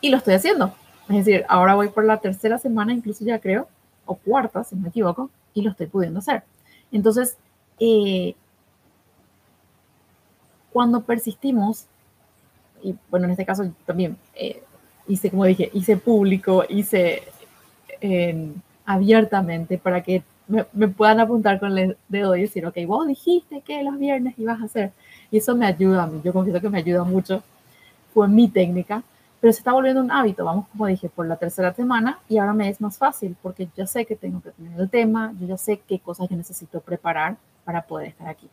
Y 0.00 0.10
lo 0.10 0.16
estoy 0.16 0.34
haciendo. 0.34 0.72
Es 1.08 1.16
decir, 1.16 1.44
ahora 1.48 1.74
voy 1.74 1.88
por 1.88 2.04
la 2.04 2.18
tercera 2.18 2.58
semana, 2.58 2.92
incluso 2.92 3.24
ya 3.24 3.38
creo, 3.38 3.68
o 4.06 4.14
cuarta, 4.14 4.64
si 4.64 4.76
no 4.76 4.82
me 4.82 4.88
equivoco, 4.88 5.30
y 5.52 5.62
lo 5.62 5.70
estoy 5.70 5.86
pudiendo 5.86 6.20
hacer. 6.20 6.44
Entonces, 6.92 7.36
eh, 7.80 8.34
cuando 10.72 11.02
persistimos, 11.02 11.86
y 12.82 12.94
bueno, 13.10 13.26
en 13.26 13.32
este 13.32 13.44
caso 13.44 13.70
también 13.84 14.16
eh, 14.34 14.62
hice, 15.08 15.30
como 15.30 15.44
dije, 15.44 15.70
hice 15.72 15.96
público, 15.96 16.64
hice 16.68 17.24
eh, 18.00 18.52
abiertamente 18.84 19.78
para 19.78 20.02
que 20.02 20.22
me, 20.48 20.66
me, 20.72 20.88
puedan 20.88 21.20
apuntar 21.20 21.60
con 21.60 21.76
el 21.78 21.96
dedo 22.08 22.34
y 22.36 22.42
decir, 22.42 22.66
ok, 22.66 22.76
vos 22.86 23.06
dijiste 23.06 23.60
que 23.60 23.82
los 23.82 23.98
viernes 23.98 24.38
ibas 24.38 24.60
a 24.60 24.64
hacer. 24.64 24.92
Y 25.30 25.38
eso 25.38 25.54
me 25.54 25.66
ayuda 25.66 26.04
a 26.04 26.06
mí, 26.06 26.20
yo 26.24 26.32
confieso 26.32 26.60
que 26.60 26.68
me 26.70 26.78
ayuda 26.78 27.04
mucho. 27.04 27.42
Fue 28.12 28.26
mi 28.28 28.48
técnica 28.48 29.02
pero 29.40 29.52
se 29.52 29.60
está 29.60 29.72
volviendo 29.72 30.00
un 30.00 30.10
hábito, 30.10 30.44
vamos 30.44 30.66
como 30.68 30.86
dije, 30.86 31.08
por 31.08 31.26
la 31.26 31.36
tercera 31.36 31.72
semana 31.72 32.18
y 32.28 32.38
ahora 32.38 32.52
me 32.52 32.68
es 32.68 32.80
más 32.80 32.98
fácil 32.98 33.36
porque 33.40 33.68
ya 33.76 33.86
sé 33.86 34.04
que 34.04 34.16
tengo 34.16 34.40
que 34.40 34.50
tener 34.50 34.80
el 34.80 34.90
tema, 34.90 35.32
yo 35.38 35.46
ya 35.46 35.56
sé 35.56 35.80
qué 35.86 36.00
cosas 36.00 36.28
yo 36.28 36.36
necesito 36.36 36.80
preparar 36.80 37.36
para 37.64 37.82
poder 37.82 38.08
estar 38.08 38.28
aquí. 38.28 38.48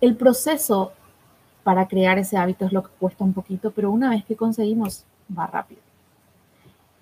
El 0.00 0.16
proceso 0.16 0.92
para 1.64 1.86
crear 1.86 2.18
ese 2.18 2.36
hábito 2.36 2.64
es 2.64 2.72
lo 2.72 2.82
que 2.82 2.90
cuesta 2.98 3.24
un 3.24 3.32
poquito, 3.32 3.72
pero 3.72 3.90
una 3.90 4.08
vez 4.10 4.24
que 4.24 4.36
conseguimos, 4.36 5.04
va 5.36 5.46
rápido. 5.46 5.80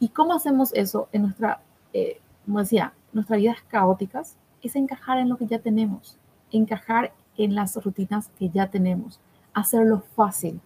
¿Y 0.00 0.08
cómo 0.08 0.34
hacemos 0.34 0.72
eso 0.74 1.08
en 1.12 1.22
nuestra, 1.22 1.60
eh, 1.92 2.20
como 2.44 2.60
decía, 2.60 2.92
nuestras 3.12 3.38
vidas 3.40 3.58
caóticas? 3.68 4.36
Es 4.62 4.76
encajar 4.76 5.18
en 5.18 5.28
lo 5.28 5.36
que 5.36 5.46
ya 5.46 5.58
tenemos, 5.58 6.16
encajar 6.50 7.12
en 7.36 7.54
las 7.54 7.76
rutinas 7.82 8.30
que 8.38 8.48
ya 8.48 8.68
tenemos, 8.68 9.20
hacerlo 9.52 10.02
fácil, 10.14 10.60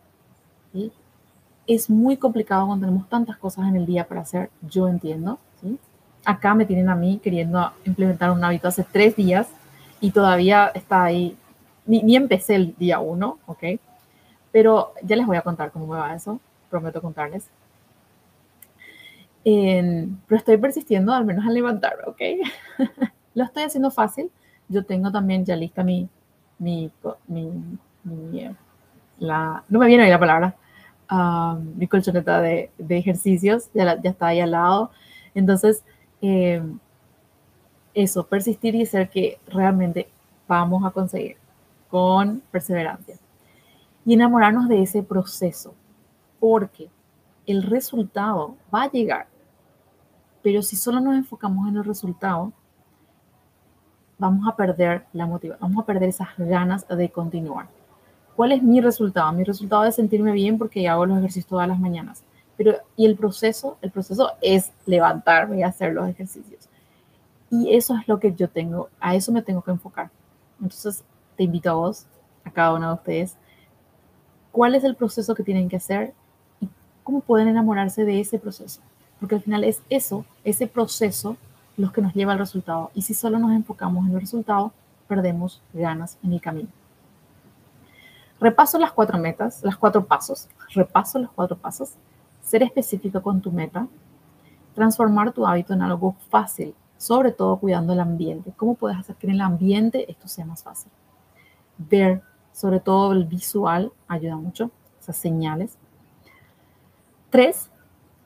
es 1.66 1.90
muy 1.90 2.16
complicado 2.16 2.66
cuando 2.66 2.86
tenemos 2.86 3.08
tantas 3.08 3.36
cosas 3.36 3.68
en 3.68 3.76
el 3.76 3.86
día 3.86 4.06
para 4.06 4.22
hacer, 4.22 4.50
yo 4.62 4.88
entiendo, 4.88 5.38
acá 6.24 6.54
me 6.54 6.64
tienen 6.64 6.88
a 6.88 6.94
mí 6.94 7.20
queriendo 7.22 7.72
implementar 7.84 8.30
un 8.30 8.42
hábito 8.42 8.68
hace 8.68 8.84
tres 8.84 9.16
días 9.16 9.48
y 10.00 10.10
todavía 10.10 10.70
está 10.74 11.04
ahí, 11.04 11.36
ni, 11.86 12.02
ni 12.02 12.16
empecé 12.16 12.54
el 12.54 12.74
día 12.76 13.00
uno, 13.00 13.38
¿ok? 13.46 13.64
Pero 14.50 14.92
ya 15.02 15.16
les 15.16 15.26
voy 15.26 15.36
a 15.36 15.42
contar 15.42 15.70
cómo 15.70 15.86
me 15.86 15.98
va 15.98 16.14
eso, 16.14 16.40
prometo 16.70 17.02
contarles. 17.02 17.48
Pero 19.44 20.36
estoy 20.36 20.56
persistiendo 20.56 21.12
al 21.12 21.24
menos 21.24 21.46
al 21.46 21.54
levantarme, 21.54 22.02
¿ok? 22.06 22.20
Lo 23.34 23.44
estoy 23.44 23.62
haciendo 23.62 23.90
fácil. 23.90 24.30
Yo 24.68 24.84
tengo 24.84 25.10
también 25.10 25.44
ya 25.44 25.56
lista 25.56 25.82
mi, 25.82 26.08
mi, 26.58 26.90
mi, 27.26 27.50
la, 29.18 29.64
no 29.68 29.78
me 29.78 29.86
viene 29.86 30.04
ahí 30.04 30.10
la 30.10 30.18
palabra, 30.18 30.56
uh, 31.10 31.58
mi 31.76 31.86
colchoneta 31.86 32.40
de, 32.40 32.70
de 32.76 32.98
ejercicios, 32.98 33.70
ya, 33.72 33.92
está 34.02 34.28
ahí 34.28 34.40
al 34.40 34.50
lado. 34.50 34.90
Entonces, 35.34 35.84
eh, 36.20 36.62
eso, 37.94 38.26
persistir 38.26 38.74
y 38.74 38.86
ser 38.86 39.08
que 39.08 39.38
realmente 39.48 40.08
vamos 40.46 40.84
a 40.84 40.90
conseguir 40.90 41.36
con 41.88 42.42
perseverancia. 42.50 43.16
Y 44.04 44.14
enamorarnos 44.14 44.68
de 44.68 44.82
ese 44.82 45.02
proceso, 45.02 45.74
porque 46.40 46.88
el 47.48 47.62
resultado 47.62 48.56
va 48.72 48.82
a 48.82 48.90
llegar, 48.90 49.26
pero 50.42 50.62
si 50.62 50.76
solo 50.76 51.00
nos 51.00 51.16
enfocamos 51.16 51.66
en 51.68 51.76
el 51.76 51.84
resultado, 51.84 52.52
vamos 54.18 54.46
a 54.46 54.54
perder 54.54 55.06
la 55.12 55.26
motivación, 55.26 55.68
vamos 55.68 55.82
a 55.82 55.86
perder 55.86 56.10
esas 56.10 56.28
ganas 56.36 56.86
de 56.86 57.08
continuar. 57.10 57.68
¿Cuál 58.36 58.52
es 58.52 58.62
mi 58.62 58.80
resultado? 58.80 59.32
Mi 59.32 59.44
resultado 59.44 59.84
es 59.84 59.94
sentirme 59.94 60.32
bien 60.32 60.58
porque 60.58 60.88
hago 60.88 61.06
los 61.06 61.18
ejercicios 61.18 61.46
todas 61.46 61.66
las 61.66 61.80
mañanas. 61.80 62.22
Pero, 62.56 62.76
¿y 62.96 63.06
el 63.06 63.16
proceso? 63.16 63.78
El 63.80 63.90
proceso 63.90 64.32
es 64.40 64.72
levantarme 64.86 65.58
y 65.58 65.62
hacer 65.62 65.92
los 65.92 66.08
ejercicios. 66.08 66.68
Y 67.50 67.74
eso 67.74 67.96
es 67.96 68.06
lo 68.06 68.20
que 68.20 68.34
yo 68.34 68.48
tengo, 68.48 68.90
a 69.00 69.14
eso 69.14 69.32
me 69.32 69.42
tengo 69.42 69.62
que 69.62 69.70
enfocar. 69.70 70.10
Entonces, 70.60 71.02
te 71.36 71.44
invito 71.44 71.70
a 71.70 71.74
vos, 71.74 72.06
a 72.44 72.50
cada 72.50 72.74
uno 72.74 72.88
de 72.88 72.94
ustedes, 72.94 73.36
cuál 74.52 74.74
es 74.74 74.84
el 74.84 74.96
proceso 74.96 75.34
que 75.34 75.42
tienen 75.42 75.68
que 75.68 75.76
hacer 75.76 76.12
cómo 77.08 77.20
pueden 77.22 77.48
enamorarse 77.48 78.04
de 78.04 78.20
ese 78.20 78.38
proceso. 78.38 78.82
Porque 79.18 79.36
al 79.36 79.40
final 79.40 79.64
es 79.64 79.80
eso, 79.88 80.26
ese 80.44 80.66
proceso, 80.66 81.38
los 81.78 81.90
que 81.90 82.02
nos 82.02 82.12
lleva 82.12 82.32
al 82.34 82.38
resultado. 82.38 82.90
Y 82.92 83.00
si 83.00 83.14
solo 83.14 83.38
nos 83.38 83.52
enfocamos 83.52 84.06
en 84.06 84.12
el 84.12 84.20
resultado, 84.20 84.72
perdemos 85.08 85.62
ganas 85.72 86.18
en 86.22 86.34
el 86.34 86.40
camino. 86.42 86.68
Repaso 88.38 88.78
las 88.78 88.92
cuatro 88.92 89.16
metas, 89.16 89.64
las 89.64 89.78
cuatro 89.78 90.04
pasos. 90.04 90.48
Repaso 90.74 91.18
los 91.18 91.30
cuatro 91.30 91.56
pasos 91.56 91.92
ser 92.42 92.62
específico 92.62 93.22
con 93.22 93.40
tu 93.40 93.52
meta, 93.52 93.88
transformar 94.74 95.32
tu 95.32 95.46
hábito 95.46 95.72
en 95.72 95.80
algo 95.80 96.14
fácil, 96.28 96.74
sobre 96.98 97.32
todo 97.32 97.56
cuidando 97.56 97.94
el 97.94 98.00
ambiente. 98.00 98.52
¿Cómo 98.54 98.74
puedes 98.74 98.98
hacer 98.98 99.16
que 99.16 99.28
en 99.28 99.32
el 99.32 99.40
ambiente 99.40 100.10
esto 100.10 100.28
sea 100.28 100.44
más 100.44 100.62
fácil? 100.62 100.92
Ver, 101.78 102.20
sobre 102.52 102.80
todo 102.80 103.12
el 103.12 103.24
visual, 103.24 103.92
ayuda 104.08 104.36
mucho, 104.36 104.70
esas 105.00 105.16
señales. 105.16 105.78
Tres, 107.30 107.70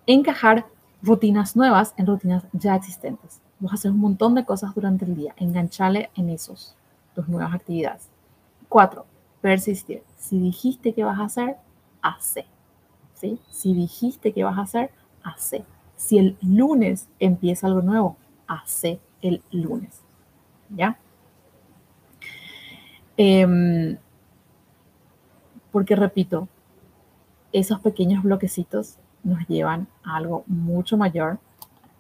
encajar 0.07 0.67
rutinas 1.03 1.57
nuevas 1.57 1.95
en 1.97 2.07
rutinas 2.07 2.45
ya 2.53 2.77
existentes. 2.77 3.41
Vas 3.59 3.73
a 3.73 3.75
hacer 3.75 3.91
un 3.91 3.99
montón 3.99 4.35
de 4.35 4.45
cosas 4.45 4.75
durante 4.75 5.05
el 5.05 5.15
día, 5.15 5.35
enganchale 5.37 6.11
en 6.17 6.31
esos, 6.31 6.77
tus 7.15 7.29
nuevas 7.29 7.55
actividades. 7.55 8.09
Cuatro, 8.69 9.07
persistir. 9.41 10.03
Si 10.17 10.39
dijiste 10.39 10.95
que 10.95 11.05
vas 11.05 11.19
a 11.19 11.25
hacer, 11.25 11.57
hace. 12.01 12.47
Si 13.51 13.75
dijiste 13.75 14.33
que 14.33 14.43
vas 14.43 14.59
a 14.59 14.63
hacer, 14.63 14.91
hace. 15.23 15.65
Si 15.97 16.19
el 16.19 16.37
lunes 16.43 17.09
empieza 17.21 17.69
algo 17.69 17.83
nuevo, 17.83 18.17
hace 18.49 19.01
el 19.21 19.43
lunes. 19.53 20.03
¿Ya? 20.71 20.99
Em, 23.17 23.97
porque 25.71 25.95
repito, 25.95 26.49
esos 27.53 27.81
pequeños 27.81 28.23
bloquecitos 28.23 28.97
nos 29.23 29.47
llevan 29.49 29.87
a 30.03 30.17
algo 30.17 30.45
mucho 30.47 30.97
mayor 30.97 31.39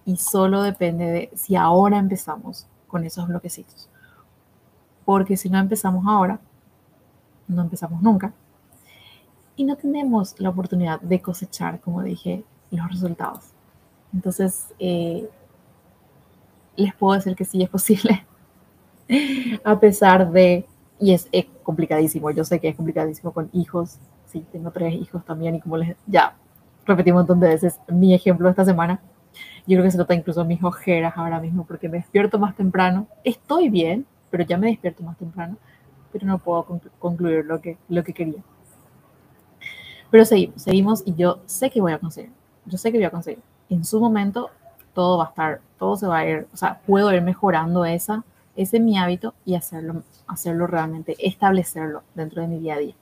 y 0.05 0.17
solo 0.17 0.63
depende 0.63 1.07
de 1.07 1.31
si 1.35 1.57
ahora 1.57 1.99
empezamos 1.99 2.67
con 2.89 3.05
esos 3.05 3.29
bloquecitos. 3.29 3.89
Porque 5.05 5.37
si 5.37 5.49
no 5.51 5.59
empezamos 5.59 6.05
ahora, 6.07 6.41
no 7.49 7.63
empezamos 7.63 8.03
nunca 8.03 8.33
y 9.57 9.65
no 9.65 9.77
tenemos 9.77 10.35
la 10.39 10.51
oportunidad 10.51 11.01
de 11.01 11.21
cosechar, 11.21 11.81
como 11.81 12.03
dije, 12.03 12.45
los 12.71 12.89
resultados. 12.89 13.51
Entonces, 14.13 14.67
eh, 14.79 15.29
les 16.77 16.95
puedo 16.95 17.15
decir 17.15 17.37
que 17.37 17.45
sí 17.45 17.63
es 17.63 17.69
posible, 17.69 18.25
a 19.65 19.79
pesar 19.79 20.31
de, 20.31 20.67
y 20.99 21.13
es, 21.13 21.29
complicadísimo, 21.63 22.31
yo 22.31 22.45
sé 22.45 22.61
que 22.61 22.69
es 22.69 22.77
complicadísimo 22.77 23.33
con 23.33 23.51
hijos, 23.53 23.99
sí, 24.33 24.45
tengo 24.51 24.71
tres 24.71 24.95
hijos 24.95 25.25
también 25.25 25.55
y 25.55 25.61
como 25.61 25.77
les, 25.77 25.97
ya 26.07 26.35
repetí 26.87 27.11
un 27.11 27.19
montón 27.19 27.39
de 27.41 27.49
veces 27.49 27.79
mi 27.89 28.15
ejemplo 28.15 28.49
esta 28.49 28.65
semana, 28.65 29.01
yo 29.67 29.77
creo 29.77 29.85
que 29.85 29.91
se 29.91 29.99
nota 29.99 30.15
incluso 30.15 30.45
mis 30.45 30.63
ojeras 30.63 31.13
ahora 31.17 31.41
mismo 31.41 31.65
porque 31.65 31.89
me 31.89 31.99
despierto 31.99 32.39
más 32.39 32.57
temprano, 32.57 33.07
estoy 33.23 33.69
bien, 33.69 34.07
pero 34.31 34.45
ya 34.45 34.57
me 34.59 34.69
despierto 34.69 35.03
más 35.03 35.17
temprano, 35.19 35.57
pero 36.11 36.27
no 36.27 36.39
puedo 36.39 36.67
concluir 36.99 37.45
lo 37.45 37.61
que, 37.61 37.79
lo 37.89 38.03
que 38.03 38.13
quería. 38.13 38.43
Pero 40.11 40.25
seguimos, 40.25 40.63
seguimos 40.63 41.03
y 41.07 41.15
yo 41.15 41.41
sé 41.47 41.71
que 41.71 41.81
voy 41.81 41.93
a 41.93 41.99
conseguir. 41.99 42.33
Yo 42.67 42.77
sé 42.77 42.93
que 42.93 42.99
voy 42.99 43.07
a 43.07 43.11
conseguir. 43.11 43.43
En 43.71 43.85
su 43.85 43.99
momento 44.01 44.51
todo 44.93 45.19
va 45.19 45.25
a 45.25 45.29
estar, 45.29 45.61
todo 45.79 45.97
se 45.97 46.07
va 46.07 46.19
a 46.19 46.27
ir, 46.27 46.47
o 46.53 46.57
sea, 46.57 46.81
puedo 46.87 47.13
ir 47.15 47.23
mejorando 47.23 47.85
esa, 47.85 48.25
ese 48.57 48.79
mi 48.79 48.99
hábito 48.99 49.35
y 49.45 49.55
hacerlo, 49.55 50.03
hacerlo 50.27 50.67
realmente, 50.67 51.17
establecerlo 51.19 52.03
dentro 52.15 52.43
de 52.43 52.49
mi 52.49 52.59
día 52.59 52.75
a 52.75 52.79
día. 52.79 52.95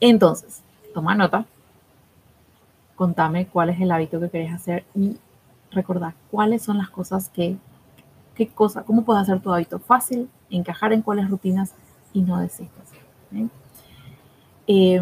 Entonces, 0.00 0.62
toma 0.94 1.14
nota, 1.14 1.46
contame 2.94 3.46
cuál 3.46 3.70
es 3.70 3.80
el 3.80 3.90
hábito 3.90 4.20
que 4.20 4.30
querés 4.30 4.52
hacer 4.52 4.84
y 4.94 5.16
recordar 5.70 6.14
cuáles 6.30 6.62
son 6.62 6.78
las 6.78 6.90
cosas 6.90 7.28
que, 7.28 7.56
qué 8.34 8.48
cosa, 8.48 8.82
cómo 8.82 9.04
puedes 9.04 9.22
hacer 9.22 9.40
tu 9.40 9.52
hábito 9.52 9.78
fácil, 9.78 10.28
encajar 10.50 10.92
en 10.92 11.02
cuáles 11.02 11.28
rutinas 11.30 11.74
y 12.12 12.22
no 12.22 12.40
desistas. 12.40 12.90
Eh, 14.66 15.00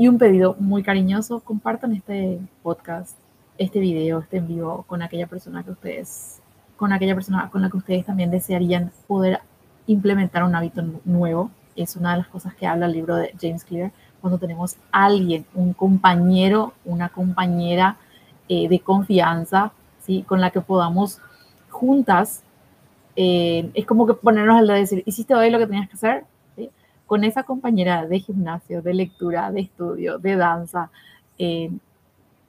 y 0.00 0.08
un 0.08 0.16
pedido 0.16 0.56
muy 0.58 0.82
cariñoso, 0.82 1.40
compartan 1.40 1.94
este 1.94 2.40
podcast, 2.62 3.18
este 3.58 3.80
video, 3.80 4.20
este 4.20 4.38
en 4.38 4.48
vivo 4.48 4.84
con 4.86 5.02
aquella 5.02 5.26
persona 5.26 5.62
que 5.62 5.72
ustedes, 5.72 6.40
con 6.76 6.92
aquella 6.94 7.14
persona 7.14 7.50
con 7.50 7.60
la 7.60 7.68
que 7.68 7.76
ustedes 7.76 8.06
también 8.06 8.30
desearían 8.30 8.92
poder 9.06 9.40
implementar 9.86 10.42
un 10.44 10.54
hábito 10.54 10.82
nuevo. 11.04 11.50
Es 11.76 11.96
una 11.96 12.12
de 12.12 12.18
las 12.18 12.28
cosas 12.28 12.54
que 12.54 12.66
habla 12.66 12.86
el 12.86 12.92
libro 12.92 13.16
de 13.16 13.34
James 13.40 13.64
Clear, 13.64 13.92
cuando 14.20 14.38
tenemos 14.38 14.76
alguien, 14.92 15.46
un 15.54 15.72
compañero, 15.72 16.74
una 16.84 17.08
compañera 17.08 17.96
eh, 18.48 18.68
de 18.68 18.80
confianza, 18.80 19.72
¿sí? 20.00 20.22
con 20.22 20.40
la 20.40 20.50
que 20.50 20.60
podamos 20.60 21.20
juntas, 21.70 22.42
eh, 23.16 23.70
es 23.74 23.86
como 23.86 24.06
que 24.06 24.14
ponernos 24.14 24.58
al 24.58 24.66
de 24.66 24.74
decir, 24.74 25.02
¿hiciste 25.06 25.34
hoy 25.34 25.50
lo 25.50 25.58
que 25.58 25.66
tenías 25.66 25.88
que 25.88 25.96
hacer? 25.96 26.24
con 27.10 27.24
esa 27.24 27.42
compañera 27.42 28.06
de 28.06 28.20
gimnasio, 28.20 28.82
de 28.82 28.94
lectura, 28.94 29.50
de 29.50 29.62
estudio, 29.62 30.20
de 30.20 30.36
danza, 30.36 30.92
eh, 31.38 31.68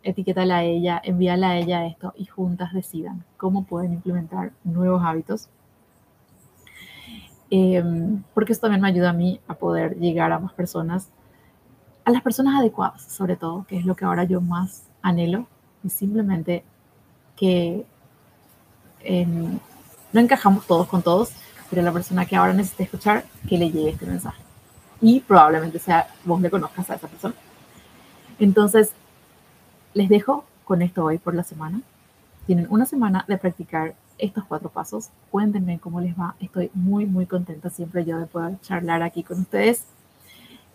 etiquétala 0.04 0.58
a 0.58 0.64
ella, 0.64 1.02
envíala 1.04 1.50
a 1.50 1.58
ella 1.58 1.88
esto 1.88 2.14
y 2.16 2.26
juntas 2.26 2.72
decidan 2.72 3.26
cómo 3.38 3.64
pueden 3.64 3.94
implementar 3.94 4.52
nuevos 4.64 5.02
hábitos. 5.04 5.50
Em, 7.52 8.24
porque 8.34 8.54
eso 8.54 8.62
también 8.62 8.82
me 8.82 8.88
ayuda 8.88 9.12
a 9.12 9.14
mí 9.14 9.40
a 9.48 9.54
poder 9.54 9.98
llegar 9.98 10.32
a 10.32 10.40
más 10.40 10.54
personas, 10.54 11.10
a 12.06 12.12
las 12.12 12.24
personas 12.24 12.60
adecuadas, 12.60 13.04
sobre 13.04 13.36
todo, 13.36 13.66
que 13.68 13.78
es 13.78 13.86
lo 13.86 13.96
que 13.96 14.06
ahora 14.06 14.24
yo 14.24 14.42
más 14.42 14.88
anhelo, 15.04 15.46
y 15.84 15.90
simplemente 15.90 16.64
que 17.36 17.86
em, 19.02 19.60
no 20.14 20.20
encajamos 20.20 20.66
todos 20.66 20.88
con 20.88 21.04
todos, 21.04 21.32
pero 21.70 21.82
la 21.84 21.92
persona 21.92 22.26
que 22.26 22.36
ahora 22.36 22.54
necesita 22.54 22.84
escuchar, 22.84 23.26
que 23.48 23.58
le 23.58 23.70
llegue 23.70 23.90
este 23.92 24.06
mensaje 24.06 24.42
y 25.02 25.20
probablemente 25.20 25.80
sea 25.80 26.08
vos 26.24 26.40
le 26.42 26.50
conozcas 26.50 26.90
a 26.90 26.96
esa 26.96 27.08
persona. 27.08 27.34
Entonces, 28.40 28.92
les 29.94 30.08
dejo 30.08 30.46
con 30.64 30.82
esto 30.82 31.04
hoy 31.04 31.18
por 31.18 31.36
la 31.36 31.44
semana. 31.44 31.82
Tienen 32.46 32.68
una 32.70 32.86
semana 32.86 33.26
de 33.28 33.38
practicar 33.38 33.96
estos 34.22 34.46
cuatro 34.46 34.70
pasos. 34.70 35.10
Cuéntenme 35.30 35.80
cómo 35.80 36.00
les 36.00 36.18
va. 36.18 36.36
Estoy 36.40 36.72
muy, 36.74 37.06
muy 37.06 37.26
contenta 37.26 37.70
siempre 37.70 38.06
yo 38.06 38.20
de 38.20 38.28
poder 38.28 38.60
charlar 38.62 39.02
aquí 39.02 39.24
con 39.24 39.42
ustedes. 39.42 39.86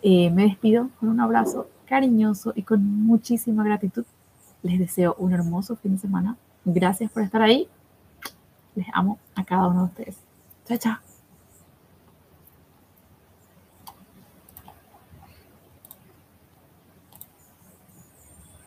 Eh, 0.03 0.29
me 0.29 0.43
despido 0.43 0.89
con 0.99 1.09
un 1.09 1.19
abrazo 1.19 1.69
cariñoso 1.85 2.53
y 2.55 2.63
con 2.63 2.83
muchísima 2.83 3.63
gratitud. 3.63 4.05
Les 4.61 4.77
deseo 4.77 5.15
un 5.17 5.33
hermoso 5.33 5.75
fin 5.77 5.93
de 5.93 5.97
semana. 5.99 6.37
Gracias 6.65 7.09
por 7.09 7.23
estar 7.23 7.41
ahí. 7.41 7.67
Les 8.75 8.87
amo 8.93 9.17
a 9.35 9.43
cada 9.43 9.67
uno 9.67 9.79
de 9.79 9.85
ustedes. 9.85 10.17
Chao, 10.67 10.77
chao. 10.77 11.06